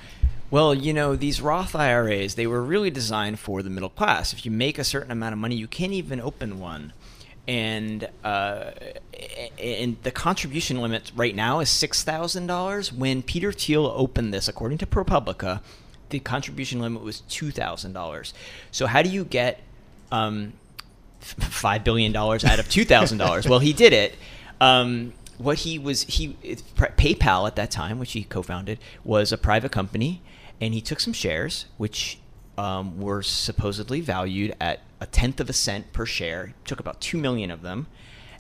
Well, 0.52 0.74
you 0.74 0.94
know, 0.94 1.16
these 1.16 1.42
Roth 1.42 1.76
IRAs, 1.76 2.34
they 2.34 2.48
were 2.48 2.64
really 2.64 2.90
designed 2.90 3.38
for 3.38 3.62
the 3.62 3.70
middle 3.70 3.90
class. 3.90 4.34
If 4.34 4.46
you 4.46 4.52
make 4.52 4.80
a 4.80 4.84
certain 4.84 5.12
amount 5.12 5.34
of 5.34 5.38
money, 5.38 5.56
you 5.56 5.68
can't 5.68 5.94
even 5.94 6.20
open 6.20 6.58
one. 6.60 6.92
And 7.48 8.10
uh, 8.24 8.72
and 9.62 9.98
the 10.02 10.10
contribution 10.10 10.82
limit 10.82 11.12
right 11.16 11.36
now 11.36 11.60
is 11.60 11.70
six 11.70 12.04
thousand 12.04 12.48
dollars. 12.48 12.92
When 12.92 13.22
Peter 13.22 13.52
Thiel 13.52 13.86
opened 13.86 14.34
this, 14.34 14.48
according 14.48 14.80
to 14.80 14.88
ProPublica, 14.88 15.62
the 16.10 16.20
contribution 16.20 16.80
limit 16.80 17.04
was 17.04 17.20
two 17.22 17.52
thousand 17.52 17.94
dollars. 17.94 18.34
So 18.72 18.88
how 18.88 19.04
do 19.04 19.10
you 19.12 19.26
get 19.26 19.62
um, 20.12 20.54
five 21.20 21.84
billion 21.84 22.12
dollars 22.12 22.44
out 22.46 22.60
of 22.60 22.70
two 22.70 22.86
thousand 22.86 23.18
dollars. 23.18 23.48
well, 23.48 23.60
he 23.60 23.74
did 23.74 23.94
it. 23.94 24.16
Um, 24.62 25.14
what 25.38 25.60
he 25.60 25.80
was 25.80 26.04
he 26.04 26.36
PayPal 26.76 27.48
at 27.48 27.56
that 27.56 27.72
time, 27.72 28.00
which 28.00 28.12
he 28.12 28.24
co-founded, 28.24 28.80
was 29.04 29.32
a 29.32 29.38
private 29.38 29.72
company, 29.72 30.22
and 30.60 30.74
he 30.74 30.82
took 30.82 31.00
some 31.00 31.14
shares, 31.14 31.66
which 31.78 32.20
um, 32.58 33.00
were 33.00 33.22
supposedly 33.22 34.02
valued 34.02 34.54
at 34.60 34.82
a 35.00 35.06
tenth 35.06 35.40
of 35.40 35.50
a 35.50 35.54
cent 35.54 35.94
per 35.94 36.06
share. 36.06 36.54
Took 36.66 36.80
about 36.80 37.00
two 37.00 37.18
million 37.18 37.52
of 37.52 37.62
them, 37.62 37.88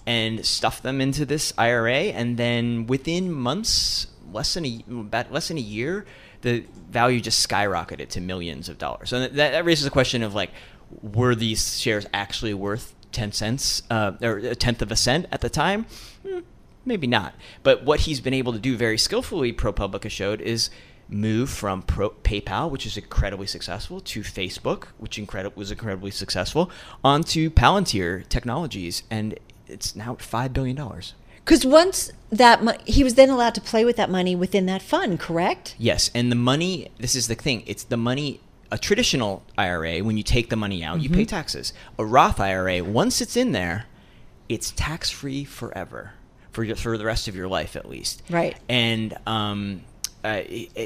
and 0.05 0.45
stuffed 0.45 0.83
them 0.83 0.99
into 0.99 1.25
this 1.25 1.53
IRA, 1.57 1.93
and 1.93 2.37
then 2.37 2.87
within 2.87 3.31
months, 3.31 4.07
less 4.31 4.53
than 4.53 4.65
a 4.65 4.83
about 4.89 5.31
less 5.31 5.47
than 5.47 5.57
a 5.57 5.61
year, 5.61 6.05
the 6.41 6.65
value 6.89 7.21
just 7.21 7.47
skyrocketed 7.47 8.09
to 8.09 8.21
millions 8.21 8.69
of 8.69 8.77
dollars. 8.77 9.09
So 9.09 9.19
that, 9.19 9.35
that 9.35 9.65
raises 9.65 9.85
a 9.85 9.91
question 9.91 10.23
of 10.23 10.33
like, 10.33 10.51
were 11.01 11.35
these 11.35 11.79
shares 11.79 12.05
actually 12.13 12.53
worth 12.53 12.95
10 13.11 13.31
cents 13.31 13.83
uh, 13.89 14.13
or 14.21 14.37
a 14.37 14.55
tenth 14.55 14.81
of 14.81 14.91
a 14.91 14.95
cent 14.95 15.25
at 15.31 15.41
the 15.41 15.49
time? 15.49 15.85
Hmm, 16.27 16.39
maybe 16.85 17.07
not. 17.07 17.33
But 17.63 17.83
what 17.83 18.01
he's 18.01 18.21
been 18.21 18.33
able 18.33 18.53
to 18.53 18.59
do 18.59 18.75
very 18.77 18.97
skillfully, 18.97 19.53
ProPublica 19.53 20.09
showed, 20.09 20.41
is 20.41 20.69
move 21.07 21.49
from 21.49 21.81
Pro- 21.81 22.11
PayPal, 22.11 22.69
which 22.69 22.85
is 22.85 22.97
incredibly 22.97 23.47
successful, 23.47 23.99
to 24.01 24.21
Facebook, 24.21 24.85
which 24.97 25.17
incredi- 25.17 25.55
was 25.55 25.71
incredibly 25.71 26.11
successful, 26.11 26.69
onto 27.03 27.49
Palantir 27.49 28.27
Technologies, 28.29 29.03
and 29.09 29.37
it's 29.67 29.95
now 29.95 30.13
at 30.13 30.19
$5 30.19 30.53
billion. 30.53 30.75
Because 31.43 31.65
once 31.65 32.11
that 32.29 32.63
mo- 32.63 32.77
he 32.85 33.03
was 33.03 33.15
then 33.15 33.29
allowed 33.29 33.55
to 33.55 33.61
play 33.61 33.83
with 33.83 33.95
that 33.95 34.09
money 34.09 34.35
within 34.35 34.65
that 34.67 34.81
fund, 34.81 35.19
correct? 35.19 35.75
Yes, 35.79 36.11
and 36.13 36.31
the 36.31 36.35
money. 36.35 36.91
This 36.99 37.15
is 37.15 37.27
the 37.27 37.35
thing. 37.35 37.63
It's 37.65 37.83
the 37.83 37.97
money 37.97 38.39
a 38.71 38.77
traditional 38.77 39.43
IRA, 39.57 39.99
when 39.99 40.17
you 40.17 40.23
take 40.23 40.49
the 40.49 40.55
money 40.55 40.83
out, 40.83 40.95
mm-hmm. 40.95 41.03
you 41.03 41.09
pay 41.09 41.15
mm-hmm. 41.21 41.35
taxes. 41.35 41.73
A 41.97 42.05
Roth 42.05 42.39
IRA, 42.39 42.83
once 42.83 43.21
it's 43.21 43.35
in 43.35 43.51
there, 43.51 43.85
it's 44.47 44.71
tax 44.71 45.09
free 45.09 45.43
forever 45.43 46.13
for 46.51 46.63
your, 46.63 46.75
for 46.75 46.97
the 46.97 47.05
rest 47.05 47.27
of 47.27 47.35
your 47.35 47.47
life 47.47 47.75
at 47.75 47.87
least. 47.87 48.23
Right. 48.29 48.57
And 48.67 49.15
um, 49.25 49.81
uh, 50.23 50.41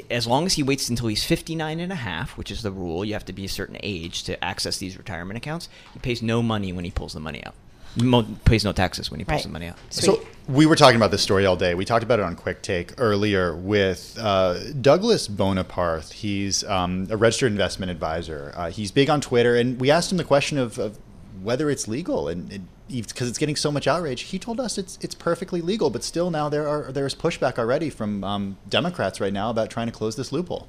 as 0.09 0.27
long 0.27 0.45
as 0.45 0.53
he 0.53 0.63
waits 0.63 0.89
until 0.89 1.07
he's 1.07 1.23
59 1.23 1.79
and 1.79 1.91
a 1.91 1.95
half, 1.95 2.37
which 2.37 2.51
is 2.51 2.61
the 2.61 2.71
rule, 2.71 3.03
you 3.03 3.13
have 3.13 3.25
to 3.25 3.33
be 3.33 3.45
a 3.45 3.49
certain 3.49 3.77
age 3.81 4.23
to 4.23 4.43
access 4.43 4.77
these 4.77 4.97
retirement 4.97 5.37
accounts. 5.37 5.69
He 5.93 5.99
pays 5.99 6.21
no 6.21 6.41
money 6.41 6.71
when 6.71 6.85
he 6.85 6.91
pulls 6.91 7.13
the 7.13 7.19
money 7.19 7.43
out. 7.45 7.55
Mo- 7.95 8.25
pays 8.45 8.63
no 8.63 8.71
taxes 8.71 9.11
when 9.11 9.19
he 9.19 9.25
pulls 9.25 9.39
right. 9.39 9.43
the 9.43 9.49
money 9.49 9.67
out. 9.67 9.77
Sweet. 9.89 10.05
So 10.05 10.25
we 10.47 10.65
were 10.65 10.75
talking 10.75 10.97
about 10.97 11.11
this 11.11 11.21
story 11.21 11.45
all 11.45 11.55
day. 11.55 11.73
We 11.75 11.85
talked 11.85 12.03
about 12.03 12.19
it 12.19 12.23
on 12.23 12.35
Quick 12.35 12.61
Take 12.61 12.93
earlier 12.97 13.55
with 13.55 14.17
uh, 14.19 14.71
Douglas 14.73 15.27
Bonaparte. 15.27 16.11
He's 16.11 16.63
um, 16.65 17.07
a 17.09 17.17
registered 17.17 17.51
investment 17.51 17.91
advisor. 17.91 18.51
Uh, 18.55 18.69
he's 18.69 18.91
big 18.91 19.09
on 19.09 19.21
Twitter, 19.21 19.55
and 19.55 19.79
we 19.79 19.91
asked 19.91 20.11
him 20.11 20.17
the 20.17 20.23
question 20.23 20.57
of, 20.57 20.79
of 20.79 20.97
whether 21.41 21.69
it's 21.69 21.87
legal, 21.87 22.27
and 22.27 22.67
because 22.89 23.29
it's 23.29 23.37
getting 23.37 23.55
so 23.55 23.71
much 23.71 23.87
outrage, 23.87 24.21
he 24.21 24.39
told 24.39 24.59
us 24.59 24.77
it's 24.77 24.97
it's 25.01 25.15
perfectly 25.15 25.61
legal. 25.61 25.89
But 25.89 26.03
still, 26.03 26.29
now 26.29 26.49
there 26.49 26.67
are 26.67 26.91
there's 26.91 27.15
pushback 27.15 27.57
already 27.57 27.89
from 27.89 28.23
um, 28.23 28.57
Democrats 28.69 29.19
right 29.21 29.33
now 29.33 29.49
about 29.49 29.69
trying 29.69 29.87
to 29.87 29.93
close 29.93 30.15
this 30.15 30.31
loophole. 30.31 30.67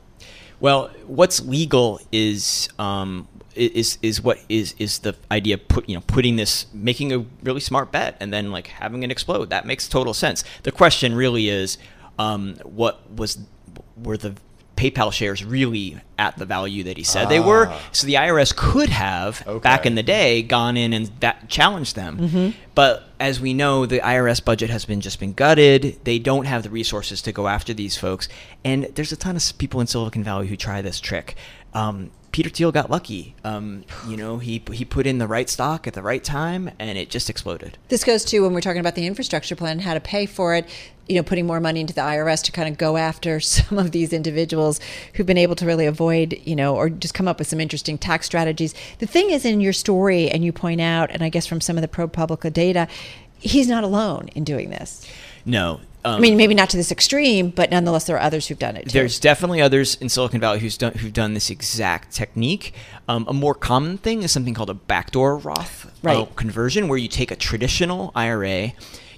Well, 0.60 0.90
what's 1.06 1.44
legal 1.44 2.00
is 2.12 2.68
um, 2.78 3.28
is 3.56 3.98
is 4.02 4.22
what 4.22 4.38
is 4.48 4.74
is 4.78 5.00
the 5.00 5.14
idea 5.30 5.54
of 5.54 5.68
put 5.68 5.88
you 5.88 5.94
know 5.94 6.02
putting 6.06 6.36
this 6.36 6.66
making 6.72 7.12
a 7.12 7.24
really 7.42 7.60
smart 7.60 7.92
bet 7.92 8.16
and 8.20 8.32
then 8.32 8.50
like 8.50 8.68
having 8.68 9.02
it 9.02 9.10
explode. 9.10 9.50
That 9.50 9.66
makes 9.66 9.88
total 9.88 10.14
sense. 10.14 10.44
The 10.62 10.72
question 10.72 11.14
really 11.14 11.48
is, 11.48 11.78
um, 12.18 12.56
what 12.64 13.10
was 13.10 13.38
were 13.96 14.16
the 14.16 14.34
PayPal 14.76 15.12
shares 15.12 15.44
really 15.44 16.00
at 16.18 16.36
the 16.36 16.44
value 16.44 16.84
that 16.84 16.96
he 16.96 17.04
said 17.04 17.26
ah. 17.26 17.28
they 17.28 17.40
were. 17.40 17.68
Ah. 17.68 17.80
So 17.92 18.06
the 18.06 18.14
IRS 18.14 18.54
could 18.54 18.88
have, 18.88 19.46
okay. 19.46 19.62
back 19.62 19.86
in 19.86 19.94
the 19.94 20.02
day, 20.02 20.42
gone 20.42 20.76
in 20.76 20.92
and 20.92 21.10
that 21.20 21.48
challenged 21.48 21.96
them. 21.96 22.18
Mm-hmm. 22.18 22.58
But 22.74 23.04
as 23.20 23.40
we 23.40 23.54
know, 23.54 23.86
the 23.86 24.00
IRS 24.00 24.44
budget 24.44 24.70
has 24.70 24.84
been 24.84 25.00
just 25.00 25.20
been 25.20 25.32
gutted. 25.32 25.98
They 26.04 26.18
don't 26.18 26.46
have 26.46 26.62
the 26.62 26.70
resources 26.70 27.22
to 27.22 27.32
go 27.32 27.46
after 27.46 27.72
these 27.72 27.96
folks. 27.96 28.28
And 28.64 28.84
there's 28.94 29.12
a 29.12 29.16
ton 29.16 29.36
of 29.36 29.58
people 29.58 29.80
in 29.80 29.86
Silicon 29.86 30.24
Valley 30.24 30.48
who 30.48 30.56
try 30.56 30.82
this 30.82 31.00
trick. 31.00 31.36
Um, 31.72 32.10
Peter 32.34 32.50
Thiel 32.50 32.72
got 32.72 32.90
lucky. 32.90 33.36
Um, 33.44 33.84
you 34.08 34.16
know, 34.16 34.38
he 34.38 34.60
he 34.72 34.84
put 34.84 35.06
in 35.06 35.18
the 35.18 35.28
right 35.28 35.48
stock 35.48 35.86
at 35.86 35.94
the 35.94 36.02
right 36.02 36.24
time, 36.24 36.68
and 36.80 36.98
it 36.98 37.08
just 37.08 37.30
exploded. 37.30 37.78
This 37.90 38.02
goes 38.02 38.24
to 38.24 38.40
when 38.40 38.52
we're 38.52 38.60
talking 38.60 38.80
about 38.80 38.96
the 38.96 39.06
infrastructure 39.06 39.54
plan, 39.54 39.78
how 39.78 39.94
to 39.94 40.00
pay 40.00 40.26
for 40.26 40.56
it. 40.56 40.66
You 41.08 41.14
know, 41.14 41.22
putting 41.22 41.46
more 41.46 41.60
money 41.60 41.78
into 41.78 41.94
the 41.94 42.00
IRS 42.00 42.42
to 42.42 42.50
kind 42.50 42.68
of 42.68 42.76
go 42.76 42.96
after 42.96 43.38
some 43.58 43.78
of 43.78 43.92
these 43.92 44.12
individuals 44.12 44.80
who've 45.12 45.24
been 45.24 45.38
able 45.38 45.54
to 45.54 45.64
really 45.64 45.86
avoid, 45.86 46.36
you 46.44 46.56
know, 46.56 46.74
or 46.74 46.90
just 46.90 47.14
come 47.14 47.28
up 47.28 47.38
with 47.38 47.46
some 47.46 47.60
interesting 47.60 47.98
tax 47.98 48.26
strategies. 48.26 48.74
The 48.98 49.06
thing 49.06 49.30
is, 49.30 49.44
in 49.44 49.60
your 49.60 49.72
story, 49.72 50.28
and 50.28 50.44
you 50.44 50.52
point 50.52 50.80
out, 50.80 51.12
and 51.12 51.22
I 51.22 51.28
guess 51.28 51.46
from 51.46 51.60
some 51.60 51.78
of 51.78 51.82
the 51.82 51.88
ProPublica 51.88 52.52
data, 52.52 52.88
he's 53.38 53.68
not 53.68 53.84
alone 53.84 54.28
in 54.34 54.42
doing 54.42 54.70
this. 54.70 55.06
No, 55.46 55.82
um, 56.04 56.16
I 56.16 56.20
mean, 56.20 56.36
maybe 56.36 56.54
not 56.54 56.68
to 56.70 56.76
this 56.76 56.92
extreme, 56.92 57.48
but 57.48 57.70
nonetheless, 57.70 58.04
there 58.04 58.16
are 58.16 58.22
others 58.22 58.46
who've 58.46 58.58
done 58.58 58.76
it. 58.76 58.84
Too. 58.84 58.90
There's 58.90 59.18
definitely 59.18 59.62
others 59.62 59.94
in 59.96 60.10
Silicon 60.10 60.38
Valley 60.38 60.60
who's 60.60 60.76
done 60.76 60.92
who've 60.92 61.12
done 61.12 61.32
this 61.32 61.48
exact 61.48 62.12
technique. 62.12 62.74
Um, 63.08 63.24
a 63.26 63.32
more 63.32 63.54
common 63.54 63.96
thing 63.96 64.22
is 64.22 64.30
something 64.30 64.52
called 64.52 64.70
a 64.70 64.74
backdoor 64.74 65.38
Roth 65.38 65.86
uh, 65.86 65.90
right. 66.02 66.18
uh, 66.18 66.24
conversion, 66.36 66.88
where 66.88 66.98
you 66.98 67.08
take 67.08 67.30
a 67.30 67.36
traditional 67.36 68.12
IRA, 68.14 68.72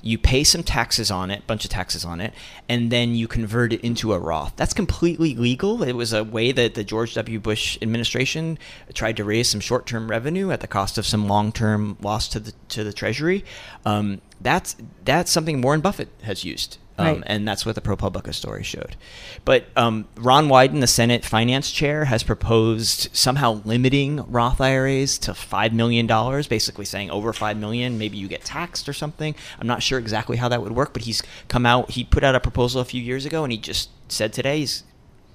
you 0.06 0.18
pay 0.18 0.44
some 0.44 0.62
taxes 0.62 1.10
on 1.10 1.30
it, 1.30 1.46
bunch 1.46 1.64
of 1.64 1.70
taxes 1.70 2.04
on 2.04 2.20
it, 2.20 2.32
and 2.68 2.90
then 2.90 3.14
you 3.14 3.26
convert 3.26 3.72
it 3.72 3.80
into 3.80 4.12
a 4.12 4.18
Roth. 4.18 4.54
That's 4.56 4.72
completely 4.72 5.34
legal. 5.34 5.82
It 5.82 5.92
was 5.94 6.12
a 6.12 6.22
way 6.22 6.52
that 6.52 6.74
the 6.74 6.84
George 6.84 7.14
W. 7.14 7.40
Bush 7.40 7.76
administration 7.82 8.58
tried 8.94 9.16
to 9.16 9.24
raise 9.24 9.48
some 9.48 9.60
short-term 9.60 10.08
revenue 10.08 10.50
at 10.50 10.60
the 10.60 10.66
cost 10.66 10.96
of 10.96 11.06
some 11.06 11.28
long-term 11.28 11.98
loss 12.00 12.28
to 12.28 12.40
the 12.40 12.52
to 12.68 12.84
the 12.84 12.92
Treasury. 12.92 13.44
Um, 13.84 14.20
that's 14.40 14.76
that's 15.04 15.30
something 15.30 15.60
Warren 15.60 15.80
Buffett 15.80 16.08
has 16.22 16.44
used. 16.44 16.78
Um, 16.98 17.06
right. 17.06 17.22
And 17.26 17.46
that's 17.46 17.66
what 17.66 17.74
the 17.74 17.80
ProPublica 17.80 18.32
story 18.32 18.62
showed. 18.62 18.96
But 19.44 19.66
um, 19.76 20.08
Ron 20.16 20.48
Wyden, 20.48 20.80
the 20.80 20.86
Senate 20.86 21.24
finance 21.24 21.70
chair, 21.70 22.06
has 22.06 22.22
proposed 22.22 23.14
somehow 23.14 23.60
limiting 23.64 24.24
Roth 24.30 24.60
IRAs 24.60 25.18
to 25.18 25.32
$5 25.32 25.72
million, 25.72 26.06
basically 26.48 26.84
saying 26.84 27.10
over 27.10 27.32
5 27.32 27.58
million, 27.58 27.98
maybe 27.98 28.16
you 28.16 28.28
get 28.28 28.44
taxed 28.44 28.88
or 28.88 28.92
something. 28.92 29.34
I'm 29.60 29.66
not 29.66 29.82
sure 29.82 29.98
exactly 29.98 30.38
how 30.38 30.48
that 30.48 30.62
would 30.62 30.72
work, 30.72 30.92
but 30.92 31.02
he's 31.02 31.22
come 31.48 31.66
out, 31.66 31.90
he 31.90 32.04
put 32.04 32.24
out 32.24 32.34
a 32.34 32.40
proposal 32.40 32.80
a 32.80 32.84
few 32.84 33.02
years 33.02 33.26
ago, 33.26 33.44
and 33.44 33.52
he 33.52 33.58
just 33.58 33.90
said 34.08 34.32
today 34.32 34.60
he's 34.60 34.84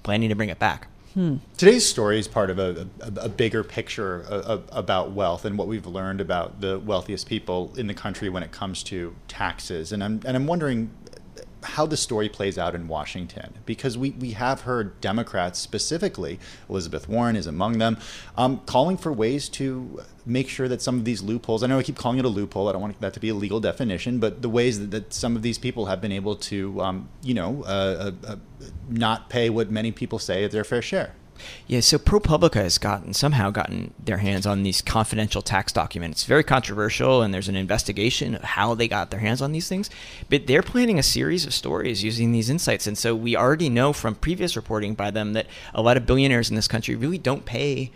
planning 0.02 0.28
to 0.28 0.34
bring 0.34 0.48
it 0.48 0.58
back. 0.58 0.88
Hmm. 1.14 1.36
Today's 1.58 1.86
story 1.86 2.18
is 2.18 2.26
part 2.26 2.48
of 2.48 2.58
a, 2.58 2.88
a, 3.00 3.24
a 3.24 3.28
bigger 3.28 3.62
picture 3.62 4.22
of, 4.22 4.64
about 4.72 5.12
wealth 5.12 5.44
and 5.44 5.58
what 5.58 5.68
we've 5.68 5.86
learned 5.86 6.22
about 6.22 6.62
the 6.62 6.78
wealthiest 6.78 7.28
people 7.28 7.72
in 7.76 7.86
the 7.86 7.92
country 7.92 8.30
when 8.30 8.42
it 8.42 8.50
comes 8.50 8.82
to 8.84 9.14
taxes. 9.28 9.92
And 9.92 10.02
I'm, 10.02 10.20
and 10.24 10.36
I'm 10.36 10.46
wondering 10.46 10.90
how 11.62 11.86
the 11.86 11.96
story 11.96 12.28
plays 12.28 12.58
out 12.58 12.74
in 12.74 12.88
Washington 12.88 13.54
because 13.66 13.96
we, 13.96 14.10
we 14.10 14.32
have 14.32 14.62
heard 14.62 15.00
Democrats 15.00 15.58
specifically, 15.58 16.38
Elizabeth 16.68 17.08
Warren 17.08 17.36
is 17.36 17.46
among 17.46 17.78
them, 17.78 17.98
um, 18.36 18.60
calling 18.66 18.96
for 18.96 19.12
ways 19.12 19.48
to 19.50 20.02
make 20.24 20.48
sure 20.48 20.68
that 20.68 20.82
some 20.82 20.98
of 20.98 21.04
these 21.04 21.22
loopholes, 21.22 21.62
I 21.62 21.66
know 21.66 21.78
I 21.78 21.82
keep 21.82 21.96
calling 21.96 22.18
it 22.18 22.24
a 22.24 22.28
loophole, 22.28 22.68
I 22.68 22.72
don't 22.72 22.82
want 22.82 23.00
that 23.00 23.14
to 23.14 23.20
be 23.20 23.28
a 23.28 23.34
legal 23.34 23.60
definition, 23.60 24.18
but 24.18 24.42
the 24.42 24.48
ways 24.48 24.80
that, 24.80 24.90
that 24.90 25.12
some 25.12 25.36
of 25.36 25.42
these 25.42 25.58
people 25.58 25.86
have 25.86 26.00
been 26.00 26.12
able 26.12 26.36
to, 26.36 26.80
um, 26.80 27.08
you 27.22 27.34
know, 27.34 27.64
uh, 27.64 28.12
uh, 28.26 28.26
uh, 28.26 28.36
not 28.88 29.28
pay 29.28 29.50
what 29.50 29.70
many 29.70 29.92
people 29.92 30.18
say 30.18 30.44
is 30.44 30.52
their 30.52 30.64
fair 30.64 30.82
share. 30.82 31.14
Yeah, 31.66 31.80
so 31.80 31.98
ProPublica 31.98 32.56
has 32.56 32.78
gotten 32.78 33.14
somehow 33.14 33.50
gotten 33.50 33.94
their 33.98 34.18
hands 34.18 34.46
on 34.46 34.62
these 34.62 34.82
confidential 34.82 35.42
tax 35.42 35.72
documents. 35.72 36.20
It's 36.20 36.24
very 36.24 36.44
controversial, 36.44 37.22
and 37.22 37.32
there's 37.32 37.48
an 37.48 37.56
investigation 37.56 38.34
of 38.34 38.42
how 38.42 38.74
they 38.74 38.88
got 38.88 39.10
their 39.10 39.20
hands 39.20 39.42
on 39.42 39.52
these 39.52 39.68
things. 39.68 39.90
But 40.28 40.46
they're 40.46 40.62
planning 40.62 40.98
a 40.98 41.02
series 41.02 41.46
of 41.46 41.54
stories 41.54 42.04
using 42.04 42.32
these 42.32 42.50
insights, 42.50 42.86
and 42.86 42.96
so 42.96 43.14
we 43.14 43.36
already 43.36 43.68
know 43.68 43.92
from 43.92 44.14
previous 44.14 44.56
reporting 44.56 44.94
by 44.94 45.10
them 45.10 45.32
that 45.32 45.46
a 45.74 45.82
lot 45.82 45.96
of 45.96 46.06
billionaires 46.06 46.50
in 46.50 46.56
this 46.56 46.68
country 46.68 46.94
really 46.94 47.18
don't 47.18 47.44
pay 47.44 47.90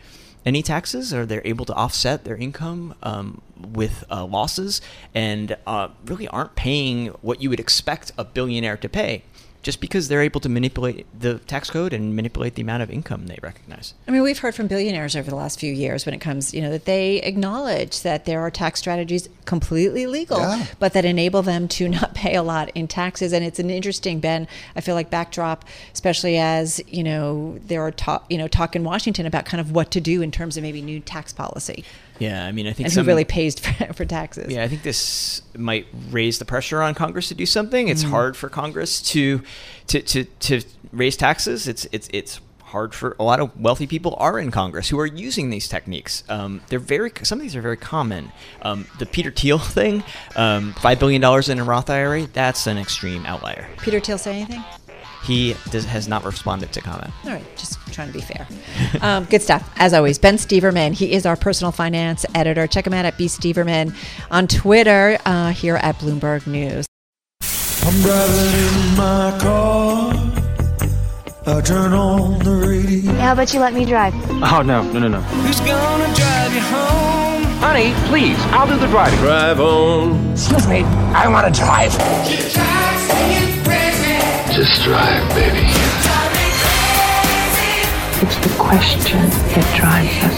any 0.45 0.63
taxes, 0.63 1.13
or 1.13 1.27
they're 1.27 1.43
able 1.45 1.65
to 1.65 1.75
offset 1.75 2.25
their 2.25 2.37
income 2.37 2.95
um, 3.03 3.43
with 3.61 4.05
uh, 4.11 4.25
losses, 4.25 4.81
and 5.13 5.57
uh, 5.67 5.89
really 6.05 6.29
aren't 6.29 6.55
paying 6.55 7.09
what 7.21 7.43
you 7.43 7.51
would 7.51 7.61
expect 7.61 8.13
a 8.17 8.25
billionaire 8.25 8.77
to 8.77 8.89
pay 8.89 9.25
just 9.67 9.81
because 9.81 10.07
they're 10.07 10.23
able 10.23 10.39
to 10.39 10.49
manipulate 10.49 11.05
the 11.19 11.41
tax 11.41 11.71
code 11.71 11.93
and 11.93 12.15
manipulate 12.15 12.55
the 12.55 12.63
amount 12.63 12.85
of 12.85 12.89
income 12.89 13.27
they 13.27 13.37
recognize. 13.43 13.95
I 14.07 14.13
mean, 14.13 14.23
we've 14.23 14.39
heard 14.39 14.55
from 14.55 14.69
billionaires 14.69 15.17
over 15.17 15.29
the 15.29 15.35
last 15.35 15.59
few 15.59 15.73
years 15.73 16.07
when 16.07 16.15
it 16.15 16.21
comes, 16.21 16.55
you 16.55 16.63
know, 16.63 16.71
that 16.71 16.85
they 16.85 17.17
acknowledge 17.17 18.03
that 18.03 18.27
there 18.27 18.41
are 18.43 18.49
tax 18.49 18.79
strategies 18.79 19.29
completely 19.45 20.07
legal, 20.07 20.39
yeah. 20.39 20.67
but 20.79 20.93
that 20.93 21.05
enable 21.05 21.43
them 21.43 21.67
to 21.67 21.89
not 21.97 22.15
pay 22.15 22.37
a 22.37 22.45
lot 22.45 22.71
in 22.77 22.87
taxes. 22.87 23.33
And 23.33 23.45
it's 23.45 23.59
an 23.59 23.69
interesting, 23.69 24.21
Ben, 24.21 24.47
I 24.77 24.81
feel 24.83 24.95
like 24.95 25.11
backdrop, 25.11 25.65
especially 25.93 26.39
as, 26.39 26.81
you 26.87 27.03
know, 27.03 27.59
there 27.67 27.83
are 27.83 27.91
talk, 27.91 28.25
you 28.31 28.39
know, 28.39 28.47
talk 28.47 28.77
in 28.77 28.85
Washington 28.85 29.27
about 29.27 29.47
kind 29.47 29.61
of 29.61 29.73
what 29.73 29.91
to 29.91 30.01
do 30.01 30.23
in 30.23 30.31
terms 30.31 30.57
of 30.57 30.63
maybe 30.63 30.81
new 30.81 31.01
tax 31.01 31.33
policy. 31.33 31.85
Yeah, 32.19 32.47
I 32.47 32.53
mean, 32.53 32.67
I 32.67 32.73
think 32.73 32.87
and 32.87 32.93
some, 32.93 33.05
who 33.05 33.09
really 33.09 33.25
pays 33.25 33.59
for, 33.61 33.93
for, 33.93 34.05
taxes. 34.05 34.53
Yeah, 34.53 34.65
I 34.65 34.69
think 34.69 34.83
this 34.83 35.43
might 35.57 35.87
raise 36.11 36.39
the 36.39 36.45
pressure 36.45 36.83
on 36.83 36.95
Congress 36.95 37.29
to 37.29 37.35
do 37.35 37.47
something. 37.47 37.89
It's 37.89 38.05
mm. 38.05 38.11
hard 38.11 38.37
for 38.37 38.49
Congress 38.49 39.03
to, 39.03 39.43
to 39.89 40.01
to 40.01 40.25
to 40.25 40.63
raise 40.93 41.17
taxes. 41.17 41.69
It's 41.69 41.87
it's 41.93 42.09
it's 42.13 42.41
hard 42.67 42.93
for 42.95 43.15
a 43.21 43.23
lot 43.23 43.39
of 43.39 43.59
wealthy 43.61 43.87
people 43.87 44.17
are 44.19 44.39
in 44.39 44.51
Congress 44.51 44.89
who 44.89 44.99
are 44.99 45.07
using 45.07 45.51
these 45.51 45.69
techniques. 45.69 46.25
Um, 46.29 46.61
they're 46.69 46.79
very 46.79 47.13
some 47.23 47.39
of 47.39 47.43
these 47.43 47.57
are 47.57 47.63
very 47.63 47.77
common. 47.77 48.33
Um, 48.63 48.87
the 48.99 49.07
Peter 49.07 49.31
Thiel 49.31 49.59
thing, 49.59 50.03
um, 50.35 50.75
five 50.75 50.99
billion 50.99 51.21
dollars 51.21 51.49
in 51.49 51.59
a 51.59 51.65
Roth 51.65 51.91
IRA, 51.91 52.27
that's 52.27 52.67
an 52.67 52.79
extreme 52.79 53.25
outlier. 53.27 53.69
Peter 53.79 54.01
Thiel 54.01 54.19
say 54.19 54.41
anything? 54.41 54.65
He 55.27 55.57
does, 55.71 55.85
has 55.85 56.07
not 56.07 56.25
responded 56.25 56.73
to 56.73 56.81
comment. 56.81 57.13
All 57.25 57.33
right, 57.33 57.45
just 57.57 57.79
trying 57.93 58.07
to 58.09 58.15
be 58.15 58.21
fair. 58.21 58.47
um, 59.03 59.25
good 59.25 59.43
stuff. 59.43 59.69
As 59.77 59.93
always, 59.93 60.19
Ben 60.19 60.37
Steverman. 60.37 60.93
He 60.93 61.13
is 61.13 61.27
our 61.27 61.37
personal 61.37 61.73
finance 61.73 62.25
editor. 62.35 62.67
Check 62.69 62.87
him 62.87 62.95
out 62.95 63.05
at 63.05 63.19
B 63.19 63.27
Steverman 63.27 63.95
on 64.31 64.47
Twitter 64.47 65.19
uh, 65.27 65.51
here 65.51 65.77
at 65.77 65.99
Bloomberg 65.99 66.47
News. 66.47 66.87
I'm 67.43 68.01
driving 68.03 68.91
in 68.91 68.97
my 68.97 69.39
car. 69.41 70.13
I 71.49 71.61
turn 71.61 71.93
on 71.93 72.39
the 72.41 72.51
radio. 72.51 73.13
How 73.15 73.33
about 73.33 73.53
you 73.55 73.61
let 73.61 73.73
me 73.75 73.85
drive? 73.85 74.15
Oh 74.31 74.63
no, 74.63 74.83
no, 74.91 74.99
no, 74.99 75.09
no. 75.09 75.21
Who's 75.21 75.61
gonna 75.61 76.15
drive 76.15 76.55
you 76.55 76.61
home? 76.61 77.43
Honey, 77.61 77.95
please, 78.09 78.37
I'll 78.53 78.67
do 78.67 78.77
the 78.79 78.87
driving. 78.89 79.19
Drive 79.21 79.61
on. 79.61 80.33
Excuse 80.33 80.67
me, 80.69 80.83
I 80.83 81.29
want 81.29 81.53
to 81.53 81.61
drive. 81.61 82.96
Just 84.57 84.85
drive, 84.85 85.29
baby. 85.35 85.69
It's 88.25 88.39
the 88.39 88.55
question 88.59 89.29
that 89.53 89.67
drives 89.77 90.17
us. 90.25 90.37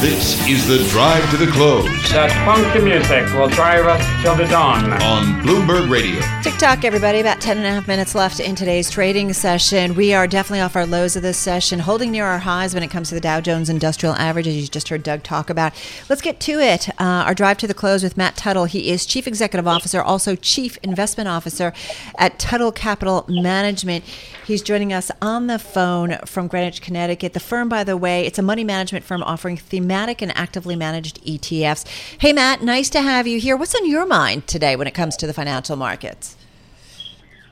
This 0.00 0.48
is 0.48 0.66
the 0.66 0.88
drive 0.88 1.28
to 1.32 1.36
the 1.36 1.52
close. 1.52 1.84
That 2.12 2.32
funky 2.46 2.82
music 2.82 3.30
will 3.34 3.48
drive 3.48 3.84
us 3.84 4.17
till 4.22 4.34
the 4.34 4.46
dawn. 4.46 4.92
On 4.94 5.24
Bloomberg 5.42 5.88
Radio. 5.88 6.20
TikTok, 6.42 6.84
everybody. 6.84 7.20
About 7.20 7.40
10 7.40 7.56
and 7.56 7.66
a 7.66 7.70
half 7.70 7.86
minutes 7.86 8.16
left 8.16 8.40
in 8.40 8.56
today's 8.56 8.90
trading 8.90 9.32
session. 9.32 9.94
We 9.94 10.12
are 10.12 10.26
definitely 10.26 10.60
off 10.60 10.74
our 10.74 10.86
lows 10.86 11.14
of 11.14 11.22
this 11.22 11.38
session, 11.38 11.78
holding 11.78 12.10
near 12.10 12.24
our 12.24 12.40
highs 12.40 12.74
when 12.74 12.82
it 12.82 12.88
comes 12.88 13.10
to 13.10 13.14
the 13.14 13.20
Dow 13.20 13.40
Jones 13.40 13.68
Industrial 13.68 14.16
Average, 14.16 14.48
as 14.48 14.56
you 14.56 14.66
just 14.66 14.88
heard 14.88 15.04
Doug 15.04 15.22
talk 15.22 15.50
about. 15.50 15.72
Let's 16.08 16.20
get 16.20 16.40
to 16.40 16.58
it. 16.58 16.88
Uh, 17.00 17.24
our 17.26 17.34
drive 17.34 17.58
to 17.58 17.68
the 17.68 17.74
close 17.74 18.02
with 18.02 18.16
Matt 18.16 18.34
Tuttle. 18.34 18.64
He 18.64 18.90
is 18.90 19.06
Chief 19.06 19.28
Executive 19.28 19.68
Officer, 19.68 20.02
also 20.02 20.34
Chief 20.34 20.78
Investment 20.82 21.28
Officer 21.28 21.72
at 22.16 22.40
Tuttle 22.40 22.72
Capital 22.72 23.24
Management. 23.28 24.04
He's 24.48 24.62
joining 24.62 24.92
us 24.92 25.10
on 25.22 25.46
the 25.46 25.58
phone 25.58 26.18
from 26.24 26.48
Greenwich, 26.48 26.80
Connecticut. 26.80 27.34
The 27.34 27.40
firm, 27.40 27.68
by 27.68 27.84
the 27.84 27.96
way, 27.96 28.26
it's 28.26 28.38
a 28.38 28.42
money 28.42 28.64
management 28.64 29.04
firm 29.04 29.22
offering 29.22 29.58
thematic 29.58 30.22
and 30.22 30.36
actively 30.36 30.74
managed 30.74 31.22
ETFs. 31.24 31.86
Hey, 32.18 32.32
Matt, 32.32 32.62
nice 32.62 32.88
to 32.90 33.02
have 33.02 33.28
you 33.28 33.38
here. 33.38 33.56
What's 33.56 33.74
on 33.74 33.86
your 33.86 34.07
mind 34.08 34.46
today 34.46 34.76
when 34.76 34.86
it 34.86 34.94
comes 34.94 35.16
to 35.18 35.26
the 35.26 35.32
financial 35.32 35.76
markets? 35.76 36.36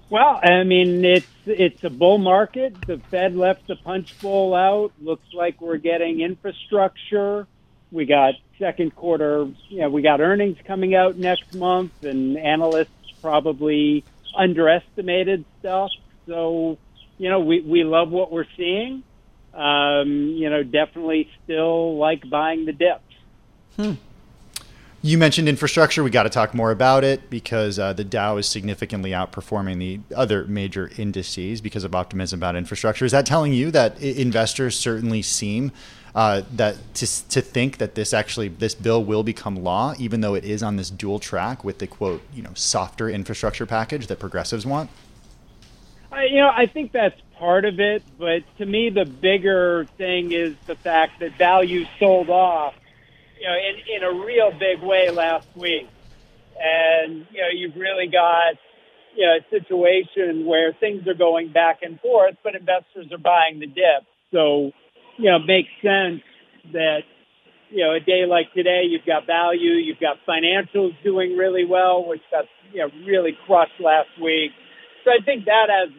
Well, 0.09 0.41
I 0.43 0.63
mean, 0.65 1.05
it's 1.05 1.27
it's 1.47 1.83
a 1.85 1.91
bull 1.91 2.19
market. 2.19 2.75
The 2.87 2.99
Fed 3.11 3.37
left 3.37 3.67
the 3.67 3.77
punch 3.77 4.19
bowl 4.21 4.55
out. 4.55 4.93
Looks 5.01 5.33
like 5.35 5.61
we're 5.61 5.79
getting 5.79 6.21
infrastructure. 6.21 7.47
We 7.91 8.05
got 8.05 8.35
second 8.59 8.95
quarter. 8.95 9.49
You 9.69 9.81
know, 9.81 9.89
we 9.89 10.03
got 10.03 10.21
earnings 10.21 10.59
coming 10.65 10.95
out 10.95 11.17
next 11.17 11.55
month, 11.55 12.05
and 12.05 12.37
analysts 12.37 12.91
probably 13.21 14.05
underestimated 14.37 15.45
stuff. 15.59 15.91
So, 16.27 16.79
you 17.19 17.29
know, 17.29 17.41
we 17.41 17.61
we 17.61 17.83
love 17.83 18.11
what 18.11 18.31
we're 18.31 18.47
seeing 18.57 19.03
um, 19.57 20.35
you 20.37 20.51
know, 20.51 20.63
definitely 20.63 21.31
still 21.43 21.97
like 21.97 22.29
buying 22.29 22.67
the 22.67 22.73
dips. 22.73 23.03
Hmm. 23.77 23.93
You 25.07 25.19
mentioned 25.19 25.49
infrastructure. 25.49 26.03
We 26.03 26.11
got 26.11 26.25
to 26.25 26.31
talk 26.31 26.53
more 26.53 26.73
about 26.73 27.05
it 27.05 27.31
because 27.31 27.79
uh, 27.79 27.93
the 27.93 28.03
Dow 28.03 28.39
is 28.39 28.49
significantly 28.49 29.13
outperforming 29.13 29.79
the 29.79 30.01
other 30.13 30.45
major 30.47 30.91
indices 30.99 31.61
because 31.61 31.85
of 31.85 31.95
optimism 31.95 32.41
about 32.41 32.57
infrastructure. 32.57 33.05
Is 33.05 33.13
that 33.13 33.25
telling 33.25 33.53
you 33.53 33.71
that 33.71 34.03
investors 34.03 34.77
certainly 34.77 35.23
seem 35.23 35.71
uh, 36.17 36.43
that 36.55 36.93
to, 36.95 37.29
to 37.29 37.41
think 37.41 37.79
that 37.79 37.95
this 37.95 38.13
actually 38.13 38.49
this 38.49 38.75
bill 38.75 39.05
will 39.05 39.23
become 39.23 39.55
law, 39.55 39.95
even 39.97 40.23
though 40.23 40.35
it 40.35 40.45
is 40.45 40.61
on 40.61 40.75
this 40.75 40.91
dual 40.91 41.21
track 41.21 41.63
with 41.63 41.79
the 41.79 41.87
quote 41.87 42.21
you 42.35 42.43
know 42.43 42.51
softer 42.55 43.09
infrastructure 43.09 43.65
package 43.65 44.09
that 44.09 44.19
progressives 44.19 44.67
want? 44.67 44.91
I, 46.11 46.25
you 46.25 46.39
know, 46.39 46.51
I 46.53 46.67
think 46.67 46.91
that's 46.91 47.21
part 47.39 47.65
of 47.65 47.79
it, 47.79 48.03
but 48.19 48.43
to 48.59 48.67
me, 48.67 48.91
the 48.91 49.05
bigger 49.05 49.87
thing 49.99 50.33
is 50.33 50.57
the 50.67 50.75
fact 50.75 51.21
that 51.21 51.39
value 51.39 51.85
sold 52.01 52.29
off, 52.29 52.75
you 53.41 53.47
know, 53.47 53.55
in, 53.55 53.97
in 53.97 54.03
a 54.03 54.25
real 54.25 54.51
big 54.53 54.83
way 54.83 55.11
last 55.11 55.47
week. 55.57 55.89
And, 56.59 57.27
you 57.31 57.43
know, 57.43 57.53
you've 57.53 57.77
really 57.77 58.07
got, 58.07 58.55
you 59.15 59.27
know, 59.27 59.37
a 59.37 59.45
situation 59.51 60.47
where 60.47 60.73
things 60.73 61.07
are 61.07 61.15
going 61.15 61.53
back 61.53 61.81
and 61.83 62.01
forth, 62.01 62.37
but 62.43 62.55
investors 62.55 63.13
are 63.13 63.19
buying 63.19 63.61
the 63.61 63.67
dip. 63.67 64.05
So, 64.33 64.73
you 65.19 65.31
know, 65.31 65.37
it 65.37 65.47
makes 65.47 65.69
sense 65.83 66.23
that, 66.73 67.01
you 67.71 67.85
know, 67.85 67.93
a 67.93 68.01
day 68.01 68.25
like 68.27 68.53
today, 68.55 68.85
you've 68.89 69.05
got 69.07 69.27
value, 69.27 69.73
you've 69.73 70.01
got 70.01 70.17
financials 70.27 70.93
doing 71.03 71.37
really 71.37 71.65
well, 71.65 72.07
which 72.07 72.23
got, 72.31 72.45
you 72.73 72.81
know, 72.81 72.89
really 73.07 73.37
crushed 73.47 73.81
last 73.81 74.09
week. 74.23 74.53
So 75.05 75.11
I 75.11 75.25
think 75.25 75.45
that 75.45 75.67
has 75.69 75.91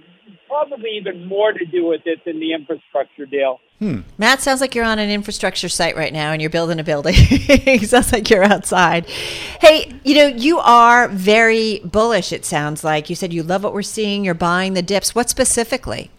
probably 0.47 0.97
even 0.97 1.28
more 1.28 1.52
to 1.52 1.65
do 1.65 1.86
with 1.86 2.02
it 2.06 2.19
than 2.26 2.39
the 2.39 2.54
infrastructure 2.54 3.26
deal. 3.26 3.60
Hmm. 3.79 3.99
Matt, 4.17 4.41
sounds 4.41 4.59
like 4.59 4.73
you're 4.73 4.85
on 4.85 4.97
an 4.97 5.11
infrastructure 5.11 5.69
site 5.69 5.95
right 5.95 6.11
now 6.11 6.31
and 6.31 6.41
you're 6.41 6.49
building 6.49 6.79
a 6.79 6.83
building. 6.83 7.13
sounds 7.83 8.11
like 8.11 8.27
you're 8.27 8.43
outside. 8.43 9.05
Hey, 9.05 9.99
you 10.03 10.15
know, 10.15 10.25
you 10.25 10.57
are 10.57 11.07
very 11.09 11.79
bullish, 11.83 12.31
it 12.31 12.43
sounds 12.43 12.83
like. 12.83 13.07
You 13.07 13.15
said 13.15 13.31
you 13.31 13.43
love 13.43 13.63
what 13.63 13.73
we're 13.73 13.83
seeing, 13.83 14.25
you're 14.25 14.33
buying 14.33 14.73
the 14.73 14.81
dips. 14.81 15.13
What 15.13 15.29
specifically? 15.29 16.09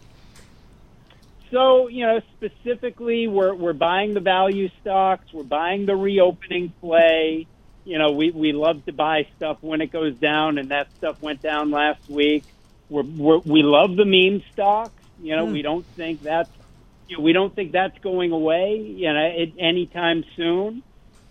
So, 1.51 1.89
you 1.89 2.05
know, 2.05 2.21
specifically, 2.37 3.27
we're, 3.27 3.53
we're 3.53 3.73
buying 3.73 4.13
the 4.13 4.21
value 4.21 4.69
stocks, 4.79 5.33
we're 5.33 5.43
buying 5.43 5.85
the 5.85 5.97
reopening 5.97 6.71
play. 6.79 7.45
You 7.83 7.97
know, 7.97 8.11
we, 8.11 8.31
we 8.31 8.53
love 8.53 8.85
to 8.85 8.93
buy 8.93 9.27
stuff 9.35 9.57
when 9.61 9.81
it 9.81 9.91
goes 9.91 10.15
down, 10.15 10.59
and 10.59 10.69
that 10.69 10.87
stuff 10.95 11.21
went 11.21 11.41
down 11.41 11.71
last 11.71 12.07
week. 12.09 12.45
We're, 12.87 13.03
we're, 13.03 13.39
we 13.39 13.63
love 13.63 13.97
the 13.97 14.05
meme 14.05 14.43
stocks. 14.53 14.91
You 15.21 15.35
know, 15.35 15.47
mm. 15.47 15.53
we 15.53 15.61
don't 15.61 15.85
think 15.97 16.21
that's 16.21 16.49
you 16.51 16.58
know, 16.58 16.58
we 17.17 17.33
don't 17.33 17.55
think 17.55 17.71
that's 17.71 17.97
going 17.99 18.31
away, 18.31 18.77
you 18.77 19.11
know, 19.11 19.19
at 19.19 19.49
anytime 19.57 20.23
soon. 20.35 20.83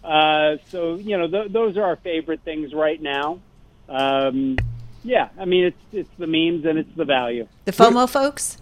Uh, 0.02 0.56
so, 0.70 0.94
you 0.94 1.18
know, 1.18 1.28
th- 1.28 1.52
those 1.52 1.76
are 1.76 1.84
our 1.84 1.96
favorite 1.96 2.40
things 2.44 2.72
right 2.72 3.00
now. 3.00 3.40
Um, 3.88 4.56
yeah, 5.04 5.28
I 5.38 5.44
mean, 5.44 5.64
it's 5.64 5.78
it's 5.92 6.10
the 6.18 6.26
memes 6.26 6.64
and 6.64 6.78
it's 6.78 6.94
the 6.96 7.04
value. 7.04 7.46
The 7.64 7.72
FOMO 7.72 8.08
folks. 8.08 8.58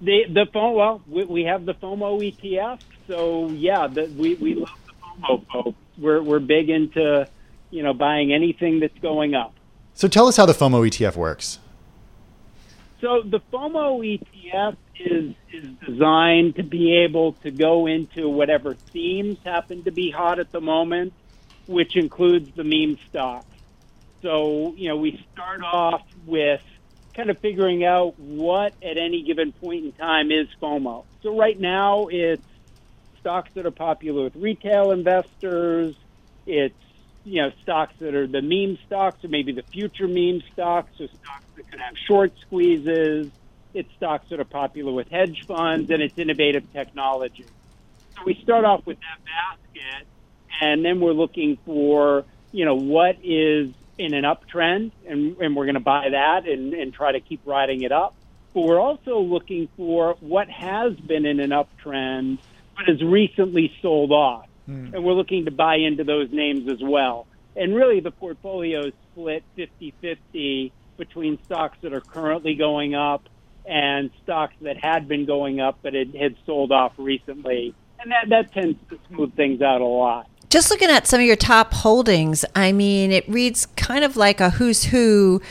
The 0.00 0.24
the 0.28 0.46
FOMO. 0.46 0.74
Well, 0.74 1.02
we, 1.08 1.24
we 1.24 1.42
have 1.44 1.66
the 1.66 1.74
FOMO 1.74 2.20
ETF. 2.20 2.80
So 3.06 3.48
yeah, 3.48 3.86
the, 3.86 4.06
we 4.16 4.34
we 4.34 4.54
love 4.54 4.70
the 4.86 4.92
FOMO 5.26 5.46
folks. 5.52 5.78
We're 5.98 6.22
we're 6.22 6.38
big 6.38 6.70
into 6.70 7.28
you 7.70 7.82
know 7.82 7.92
buying 7.92 8.32
anything 8.32 8.80
that's 8.80 8.98
going 9.00 9.34
up. 9.34 9.54
So 9.94 10.08
tell 10.08 10.28
us 10.28 10.36
how 10.36 10.46
the 10.46 10.52
FOMO 10.52 10.86
ETF 10.88 11.16
works. 11.16 11.58
So 13.00 13.22
the 13.24 13.40
FOMO 13.52 14.00
ETF 14.02 14.76
is 14.98 15.34
is 15.52 15.78
designed 15.86 16.56
to 16.56 16.64
be 16.64 17.04
able 17.08 17.34
to 17.44 17.50
go 17.50 17.86
into 17.86 18.28
whatever 18.28 18.76
themes 18.92 19.38
happen 19.44 19.84
to 19.84 19.92
be 19.92 20.12
hot 20.14 20.40
at 20.40 20.50
the 20.52 20.60
moment, 20.60 21.14
which 21.66 21.92
includes 21.94 22.46
the 22.56 22.64
meme 22.64 22.96
stocks. 23.08 23.46
So 24.22 24.74
you 24.76 24.88
know 24.88 24.96
we 24.96 25.18
start 25.32 25.60
off 25.62 26.02
with 26.26 26.60
kind 27.16 27.30
of 27.30 27.38
figuring 27.40 27.84
out 27.84 28.14
what 28.16 28.72
at 28.82 28.96
any 28.96 29.24
given 29.26 29.52
point 29.52 29.84
in 29.84 29.92
time 29.92 30.32
is 30.32 30.48
FOMO. 30.60 31.04
So 31.22 31.38
right 31.38 31.58
now 31.58 32.08
it's 32.10 32.42
stocks 33.20 33.50
that 33.54 33.66
are 33.66 33.70
popular 33.70 34.24
with 34.24 34.34
retail 34.36 34.90
investors. 34.90 35.94
It's 36.46 36.74
you 37.22 37.42
know 37.42 37.50
stocks 37.62 37.94
that 38.00 38.14
are 38.14 38.26
the 38.26 38.42
meme 38.42 38.76
stocks 38.86 39.22
or 39.22 39.28
maybe 39.28 39.52
the 39.52 39.64
future 39.72 40.08
meme 40.08 40.42
stocks, 40.52 40.90
so 40.98 41.06
stocks 41.06 41.47
that 41.58 41.70
could 41.70 41.80
have 41.80 41.96
short 41.98 42.32
squeezes 42.40 43.30
it's 43.74 43.92
stocks 43.96 44.28
that 44.30 44.40
are 44.40 44.44
popular 44.44 44.92
with 44.92 45.08
hedge 45.08 45.44
funds, 45.46 45.90
and 45.90 46.02
it's 46.02 46.18
innovative 46.18 46.72
technology. 46.72 47.44
So 48.16 48.22
we 48.24 48.34
start 48.42 48.64
off 48.64 48.84
with 48.86 48.98
that 48.98 49.24
basket, 49.24 50.06
and 50.60 50.84
then 50.84 51.00
we're 51.00 51.12
looking 51.12 51.58
for, 51.64 52.24
you 52.50 52.64
know, 52.64 52.74
what 52.74 53.18
is 53.22 53.70
in 53.98 54.14
an 54.14 54.24
uptrend, 54.24 54.92
and, 55.06 55.36
and 55.38 55.54
we're 55.56 55.66
going 55.66 55.74
to 55.74 55.80
buy 55.80 56.08
that 56.10 56.48
and, 56.48 56.72
and 56.72 56.94
try 56.94 57.12
to 57.12 57.20
keep 57.20 57.40
riding 57.44 57.82
it 57.82 57.92
up. 57.92 58.14
But 58.54 58.62
we're 58.62 58.80
also 58.80 59.20
looking 59.20 59.68
for 59.76 60.16
what 60.20 60.48
has 60.48 60.94
been 60.96 61.26
in 61.26 61.38
an 61.40 61.50
uptrend, 61.50 62.38
but 62.76 62.86
has 62.86 63.02
recently 63.02 63.72
sold 63.82 64.12
off. 64.12 64.46
Mm. 64.68 64.94
And 64.94 65.04
we're 65.04 65.12
looking 65.12 65.44
to 65.44 65.50
buy 65.50 65.76
into 65.76 66.04
those 66.04 66.30
names 66.32 66.68
as 66.68 66.78
well. 66.82 67.26
And 67.54 67.74
really, 67.74 68.00
the 68.00 68.10
portfolio 68.10 68.86
is 68.86 68.92
split 69.12 69.42
50 69.56 69.94
50 70.00 70.72
between 70.98 71.38
stocks 71.44 71.78
that 71.82 71.92
are 71.92 72.00
currently 72.00 72.54
going 72.54 72.94
up 72.94 73.28
and 73.64 74.10
stocks 74.22 74.54
that 74.62 74.76
had 74.76 75.08
been 75.08 75.24
going 75.26 75.60
up 75.60 75.78
but 75.82 75.94
it 75.94 76.14
had 76.14 76.36
sold 76.44 76.72
off 76.72 76.92
recently. 76.98 77.74
And 78.00 78.12
that, 78.12 78.28
that 78.28 78.52
tends 78.52 78.78
to 78.90 78.98
smooth 79.08 79.34
things 79.34 79.62
out 79.62 79.80
a 79.80 79.84
lot. 79.84 80.28
Just 80.50 80.70
looking 80.70 80.88
at 80.88 81.06
some 81.06 81.20
of 81.20 81.26
your 81.26 81.36
top 81.36 81.74
holdings, 81.74 82.44
I 82.54 82.72
mean, 82.72 83.10
it 83.10 83.28
reads 83.28 83.66
kind 83.66 84.04
of 84.04 84.16
like 84.16 84.40
a 84.40 84.50
who's 84.50 84.84
who 84.84 85.42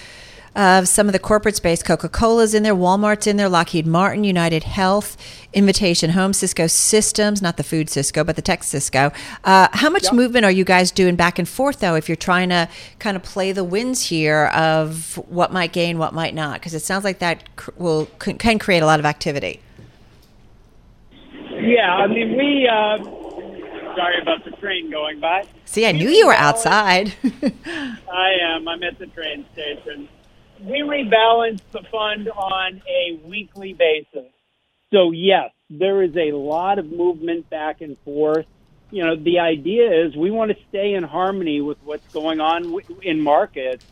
of 0.57 0.87
some 0.87 1.05
of 1.07 1.13
the 1.13 1.19
corporate 1.19 1.55
space. 1.55 1.83
Coca 1.83 2.09
Cola's 2.09 2.55
in 2.55 2.63
there, 2.63 2.75
Walmart's 2.75 3.27
in 3.27 3.37
there, 3.37 3.47
Lockheed 3.47 3.85
Martin, 3.85 4.23
United 4.23 4.63
Health, 4.63 5.15
Invitation 5.53 6.09
Home, 6.09 6.33
Cisco 6.33 6.65
Systems, 6.65 7.43
not 7.43 7.57
the 7.57 7.63
food 7.63 7.91
Cisco, 7.91 8.23
but 8.23 8.35
the 8.35 8.41
tech 8.41 8.63
Cisco. 8.63 9.11
Uh, 9.43 9.67
how 9.73 9.91
much 9.91 10.05
yep. 10.05 10.13
movement 10.13 10.45
are 10.45 10.51
you 10.51 10.65
guys 10.65 10.89
doing 10.89 11.15
back 11.15 11.37
and 11.37 11.47
forth, 11.47 11.79
though, 11.79 11.93
if 11.93 12.09
you're 12.09 12.15
trying 12.15 12.49
to 12.49 12.67
kind 12.97 13.15
of 13.15 13.21
play 13.21 13.51
the 13.51 13.63
winds 13.63 14.01
here 14.01 14.47
of 14.47 15.17
what 15.29 15.53
might 15.53 15.71
gain, 15.71 15.99
what 15.99 16.15
might 16.15 16.33
not? 16.33 16.59
Because 16.59 16.73
it 16.73 16.81
sounds 16.81 17.03
like 17.03 17.19
that 17.19 17.43
will 17.77 18.07
can 18.17 18.57
create 18.57 18.81
a 18.81 18.87
lot 18.87 18.99
of 18.99 19.05
activity. 19.05 19.61
Yeah, 21.51 21.93
I 21.93 22.07
mean, 22.07 22.35
we. 22.35 22.67
Uh, 22.67 22.97
sorry 23.95 24.21
about 24.21 24.43
the 24.43 24.51
train 24.57 24.89
going 24.89 25.19
by. 25.19 25.43
See, 25.65 25.85
I 25.85 25.91
knew 25.91 26.09
you 26.09 26.27
were 26.27 26.33
outside. 26.33 27.13
I 27.23 28.31
am. 28.41 28.67
I'm 28.67 28.81
at 28.83 28.97
the 28.97 29.07
train 29.07 29.45
station 29.53 30.07
we 30.61 30.81
rebalance 30.81 31.61
the 31.71 31.81
fund 31.91 32.29
on 32.29 32.81
a 32.87 33.19
weekly 33.25 33.73
basis. 33.73 34.31
So 34.91 35.11
yes, 35.11 35.51
there 35.69 36.01
is 36.01 36.15
a 36.15 36.31
lot 36.31 36.79
of 36.79 36.91
movement 36.91 37.49
back 37.49 37.81
and 37.81 37.97
forth. 37.99 38.45
You 38.89 39.05
know, 39.05 39.15
the 39.15 39.39
idea 39.39 40.05
is 40.05 40.15
we 40.15 40.31
want 40.31 40.51
to 40.51 40.57
stay 40.69 40.93
in 40.93 41.03
harmony 41.03 41.59
with 41.59 41.77
what's 41.83 42.07
going 42.13 42.39
on 42.39 42.79
in 43.01 43.19
markets. 43.19 43.85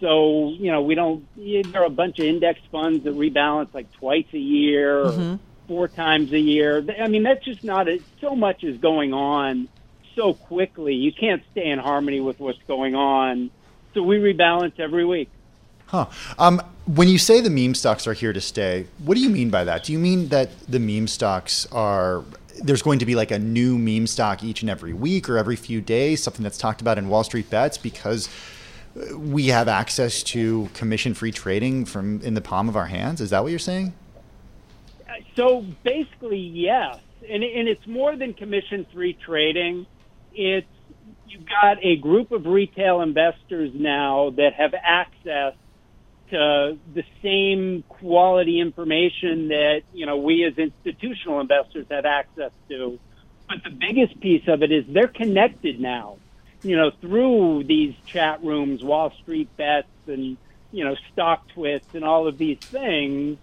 So, 0.00 0.50
you 0.50 0.70
know, 0.70 0.82
we 0.82 0.94
don't, 0.94 1.26
there 1.36 1.82
are 1.82 1.86
a 1.86 1.90
bunch 1.90 2.18
of 2.18 2.26
index 2.26 2.60
funds 2.70 3.04
that 3.04 3.14
rebalance 3.14 3.72
like 3.74 3.90
twice 3.92 4.26
a 4.32 4.38
year 4.38 5.00
or 5.00 5.06
mm-hmm. 5.06 5.34
four 5.66 5.88
times 5.88 6.32
a 6.32 6.38
year. 6.38 6.84
I 7.00 7.08
mean, 7.08 7.22
that's 7.22 7.44
just 7.44 7.64
not, 7.64 7.88
a, 7.88 8.00
so 8.20 8.36
much 8.36 8.62
is 8.62 8.78
going 8.78 9.12
on 9.12 9.68
so 10.14 10.34
quickly. 10.34 10.94
You 10.94 11.10
can't 11.10 11.42
stay 11.52 11.70
in 11.70 11.78
harmony 11.78 12.20
with 12.20 12.38
what's 12.38 12.62
going 12.68 12.94
on. 12.94 13.50
So 13.94 14.02
we 14.02 14.18
rebalance 14.18 14.78
every 14.78 15.04
week. 15.04 15.30
Huh. 15.88 16.06
Um, 16.38 16.62
when 16.84 17.08
you 17.08 17.18
say 17.18 17.40
the 17.40 17.50
meme 17.50 17.74
stocks 17.74 18.06
are 18.06 18.12
here 18.12 18.32
to 18.34 18.40
stay, 18.42 18.86
what 18.98 19.14
do 19.14 19.20
you 19.22 19.30
mean 19.30 19.48
by 19.48 19.64
that? 19.64 19.84
Do 19.84 19.92
you 19.92 19.98
mean 19.98 20.28
that 20.28 20.50
the 20.68 20.78
meme 20.78 21.08
stocks 21.08 21.66
are 21.72 22.24
there's 22.62 22.82
going 22.82 22.98
to 22.98 23.06
be 23.06 23.14
like 23.14 23.30
a 23.30 23.38
new 23.38 23.78
meme 23.78 24.06
stock 24.06 24.42
each 24.42 24.62
and 24.62 24.70
every 24.70 24.92
week 24.92 25.28
or 25.28 25.38
every 25.38 25.56
few 25.56 25.80
days, 25.80 26.22
something 26.22 26.42
that's 26.42 26.58
talked 26.58 26.80
about 26.80 26.98
in 26.98 27.08
Wall 27.08 27.24
Street 27.24 27.48
Bets 27.48 27.78
because 27.78 28.28
we 29.14 29.46
have 29.46 29.68
access 29.68 30.22
to 30.24 30.68
commission-free 30.74 31.32
trading 31.32 31.84
from 31.84 32.20
in 32.20 32.34
the 32.34 32.40
palm 32.40 32.68
of 32.68 32.76
our 32.76 32.86
hands? 32.86 33.20
Is 33.20 33.30
that 33.30 33.42
what 33.42 33.50
you're 33.50 33.58
saying? 33.58 33.94
So 35.36 35.64
basically, 35.84 36.38
yes, 36.38 36.98
and 37.28 37.42
and 37.42 37.66
it's 37.66 37.86
more 37.86 38.14
than 38.14 38.34
commission-free 38.34 39.18
trading. 39.24 39.86
It's 40.34 40.66
you've 41.28 41.46
got 41.46 41.82
a 41.82 41.96
group 41.96 42.32
of 42.32 42.44
retail 42.44 43.00
investors 43.00 43.70
now 43.74 44.30
that 44.36 44.54
have 44.54 44.74
access 44.74 45.54
uh, 46.32 46.76
the 46.94 47.04
same 47.22 47.84
quality 47.88 48.60
information 48.60 49.48
that 49.48 49.82
you 49.92 50.06
know 50.06 50.16
we 50.16 50.44
as 50.44 50.56
institutional 50.58 51.40
investors 51.40 51.86
have 51.90 52.04
access 52.04 52.52
to. 52.68 52.98
But 53.48 53.58
the 53.64 53.70
biggest 53.70 54.20
piece 54.20 54.46
of 54.46 54.62
it 54.62 54.70
is 54.70 54.84
they're 54.88 55.08
connected 55.08 55.80
now, 55.80 56.18
you 56.62 56.76
know, 56.76 56.90
through 57.00 57.64
these 57.64 57.94
chat 58.12 58.44
rooms, 58.44 58.82
Wall 58.82 59.12
Street 59.22 59.48
bets, 59.56 59.88
and 60.06 60.36
you 60.70 60.84
know, 60.84 60.96
StockTwits, 61.16 61.94
and 61.94 62.04
all 62.04 62.28
of 62.28 62.36
these 62.38 62.58
things. 62.70 63.38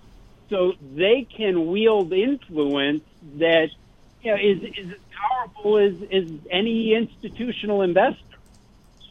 So 0.50 0.74
they 0.80 1.28
can 1.36 1.68
wield 1.72 2.14
influence 2.14 3.04
that 3.40 3.70
you 4.22 4.32
know, 4.32 4.38
is 4.38 4.64
is 4.64 4.92
as 4.92 5.00
powerful 5.12 5.78
as, 5.78 5.94
as 6.12 6.26
any 6.52 6.94
institutional 6.94 7.82
investor. 7.82 8.20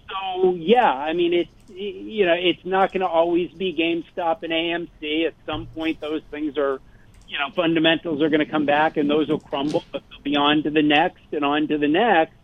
So 0.08 0.54
yeah, 0.54 0.92
I 0.92 1.12
mean 1.12 1.32
it's 1.32 1.50
you 1.74 2.26
know 2.26 2.34
it's 2.34 2.64
not 2.64 2.92
going 2.92 3.00
to 3.00 3.06
always 3.06 3.50
be 3.52 3.74
GameStop 3.74 4.42
and 4.42 4.52
AMC. 4.52 5.26
At 5.26 5.34
some 5.46 5.66
point, 5.66 6.00
those 6.00 6.22
things 6.30 6.56
are 6.56 6.80
you 7.28 7.38
know 7.38 7.50
fundamentals 7.54 8.22
are 8.22 8.28
going 8.28 8.44
to 8.44 8.50
come 8.50 8.66
back 8.66 8.96
and 8.96 9.08
those 9.08 9.28
will 9.28 9.40
crumble, 9.40 9.84
but 9.92 10.02
they'll 10.10 10.22
be 10.22 10.36
on 10.36 10.62
to 10.62 10.70
the 10.70 10.82
next 10.82 11.22
and 11.32 11.44
on 11.44 11.68
to 11.68 11.78
the 11.78 11.88
next. 11.88 12.34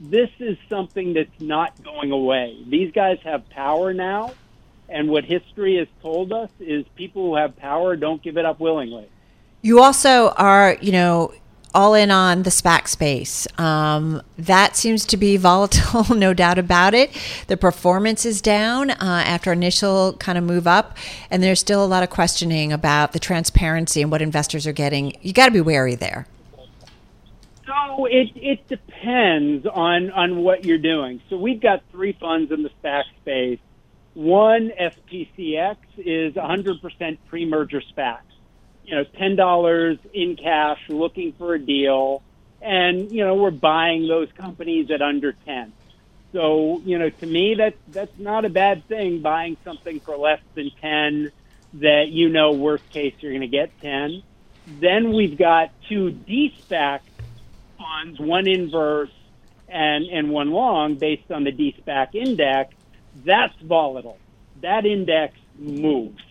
This 0.00 0.30
is 0.38 0.58
something 0.68 1.14
that's 1.14 1.40
not 1.40 1.82
going 1.82 2.10
away. 2.10 2.58
These 2.66 2.92
guys 2.92 3.18
have 3.24 3.48
power 3.50 3.94
now, 3.94 4.34
and 4.88 5.08
what 5.08 5.24
history 5.24 5.76
has 5.78 5.88
told 6.02 6.32
us 6.32 6.50
is 6.60 6.84
people 6.96 7.26
who 7.26 7.36
have 7.36 7.56
power 7.56 7.96
don't 7.96 8.22
give 8.22 8.36
it 8.36 8.44
up 8.44 8.60
willingly. 8.60 9.08
You 9.62 9.80
also 9.80 10.30
are, 10.30 10.76
you 10.82 10.92
know, 10.92 11.32
all 11.74 11.94
in 11.94 12.10
on 12.10 12.44
the 12.44 12.50
SPAC 12.50 12.88
space. 12.88 13.46
Um, 13.58 14.22
that 14.38 14.76
seems 14.76 15.04
to 15.06 15.16
be 15.16 15.36
volatile, 15.44 16.14
no 16.14 16.32
doubt 16.32 16.58
about 16.58 16.94
it. 16.94 17.10
The 17.48 17.56
performance 17.56 18.24
is 18.24 18.40
down 18.40 18.90
uh, 18.90 18.96
after 19.00 19.52
initial 19.52 20.14
kind 20.14 20.38
of 20.38 20.44
move 20.44 20.66
up, 20.66 20.96
and 21.30 21.42
there's 21.42 21.60
still 21.60 21.84
a 21.84 21.86
lot 21.86 22.02
of 22.02 22.10
questioning 22.10 22.72
about 22.72 23.12
the 23.12 23.18
transparency 23.18 24.00
and 24.00 24.10
what 24.10 24.22
investors 24.22 24.66
are 24.66 24.72
getting. 24.72 25.16
You 25.22 25.32
got 25.32 25.46
to 25.46 25.52
be 25.52 25.60
wary 25.60 25.94
there. 25.94 26.26
So 27.66 28.06
it 28.06 28.30
it 28.36 28.68
depends 28.68 29.66
on 29.66 30.10
on 30.10 30.36
what 30.38 30.64
you're 30.64 30.78
doing. 30.78 31.20
So 31.30 31.36
we've 31.36 31.60
got 31.60 31.82
three 31.90 32.12
funds 32.12 32.52
in 32.52 32.62
the 32.62 32.70
SPAC 32.82 33.04
space. 33.20 33.58
One 34.14 34.70
SPCX 34.80 35.76
is 35.96 36.34
100% 36.34 37.18
pre-merger 37.28 37.82
SPACs. 37.96 38.20
You 38.84 38.94
know, 38.94 39.04
ten 39.04 39.36
dollars 39.36 39.98
in 40.12 40.36
cash, 40.36 40.80
looking 40.88 41.32
for 41.32 41.54
a 41.54 41.58
deal, 41.58 42.22
and 42.60 43.10
you 43.10 43.24
know, 43.24 43.34
we're 43.34 43.50
buying 43.50 44.06
those 44.08 44.28
companies 44.36 44.90
at 44.90 45.02
under 45.02 45.32
ten. 45.32 45.72
So, 46.32 46.82
you 46.84 46.98
know, 46.98 47.10
to 47.10 47.26
me, 47.26 47.54
that's 47.54 47.76
that's 47.88 48.18
not 48.18 48.44
a 48.44 48.48
bad 48.48 48.86
thing. 48.88 49.20
Buying 49.20 49.56
something 49.64 50.00
for 50.00 50.16
less 50.16 50.40
than 50.54 50.70
ten, 50.80 51.30
that 51.74 52.08
you 52.08 52.28
know, 52.28 52.52
worst 52.52 52.88
case, 52.90 53.14
you're 53.20 53.32
going 53.32 53.42
to 53.42 53.46
get 53.46 53.70
ten. 53.80 54.22
Then 54.66 55.12
we've 55.12 55.36
got 55.36 55.70
two 55.88 56.10
D-SPAC 56.10 57.00
funds, 57.78 58.18
one 58.18 58.48
inverse 58.48 59.12
and 59.68 60.06
and 60.06 60.30
one 60.30 60.50
long, 60.50 60.96
based 60.96 61.30
on 61.30 61.44
the 61.44 61.52
D-SPAC 61.52 62.14
index. 62.14 62.74
That's 63.24 63.54
volatile. 63.60 64.18
That 64.60 64.86
index 64.86 65.38
moves. 65.56 66.22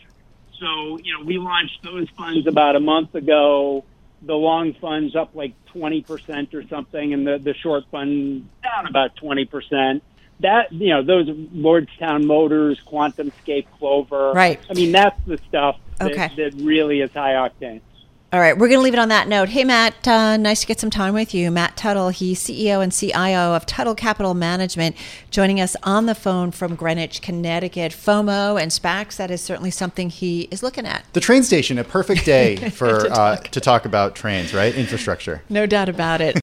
So, 0.63 0.97
you 1.03 1.17
know, 1.17 1.25
we 1.25 1.37
launched 1.37 1.83
those 1.83 2.07
funds 2.11 2.47
about 2.47 2.77
a 2.77 2.79
month 2.79 3.15
ago. 3.15 3.83
The 4.21 4.33
long 4.33 4.73
fund's 4.75 5.13
up 5.13 5.35
like 5.35 5.53
20% 5.75 6.53
or 6.53 6.65
something, 6.69 7.13
and 7.13 7.27
the, 7.27 7.37
the 7.37 7.53
short 7.53 7.83
fund 7.91 8.47
down 8.63 8.87
about 8.87 9.17
20%. 9.17 9.99
That, 10.39 10.71
you 10.71 10.89
know, 10.91 11.03
those 11.03 11.27
Lordstown 11.27 12.23
Motors, 12.25 12.79
QuantumScape, 12.87 13.65
Clover. 13.77 14.31
Right. 14.31 14.59
I 14.69 14.73
mean, 14.73 14.93
that's 14.93 15.19
the 15.27 15.37
stuff 15.49 15.77
that, 15.99 16.11
Okay. 16.11 16.31
that 16.37 16.53
really 16.55 17.01
is 17.01 17.11
high 17.11 17.33
octane. 17.33 17.81
All 18.33 18.39
right, 18.39 18.57
we're 18.57 18.67
going 18.67 18.79
to 18.79 18.83
leave 18.83 18.95
it 18.95 18.99
on 18.99 19.09
that 19.09 19.27
note. 19.27 19.49
Hey, 19.49 19.63
Matt, 19.63 20.07
uh, 20.07 20.37
nice 20.37 20.61
to 20.61 20.65
get 20.65 20.79
some 20.79 20.89
time 20.89 21.13
with 21.13 21.35
you. 21.35 21.51
Matt 21.51 21.77
Tuttle, 21.77 22.09
he's 22.09 22.43
CEO 22.43 22.81
and 22.81 22.91
CIO 22.91 23.53
of 23.53 23.67
Tuttle 23.67 23.93
Capital 23.93 24.33
Management, 24.33 24.95
joining 25.29 25.61
us 25.61 25.75
on 25.83 26.07
the 26.07 26.15
phone 26.15 26.49
from 26.49 26.73
Greenwich, 26.73 27.21
Connecticut. 27.21 27.91
FOMO 27.91 28.59
and 28.59 28.71
SPACs, 28.71 29.17
that 29.17 29.29
is 29.29 29.39
certainly 29.39 29.69
something 29.69 30.09
he 30.09 30.47
is 30.49 30.63
looking 30.63 30.87
at. 30.87 31.05
The 31.13 31.19
train 31.19 31.43
station, 31.43 31.77
a 31.77 31.83
perfect 31.83 32.25
day 32.25 32.55
for 32.71 33.05
uh, 33.11 33.35
to 33.35 33.61
talk 33.61 33.85
about 33.85 34.15
trains, 34.15 34.51
right? 34.51 34.73
Infrastructure. 34.73 35.43
No 35.47 35.67
doubt 35.67 35.87
about 35.87 36.19
it. 36.19 36.42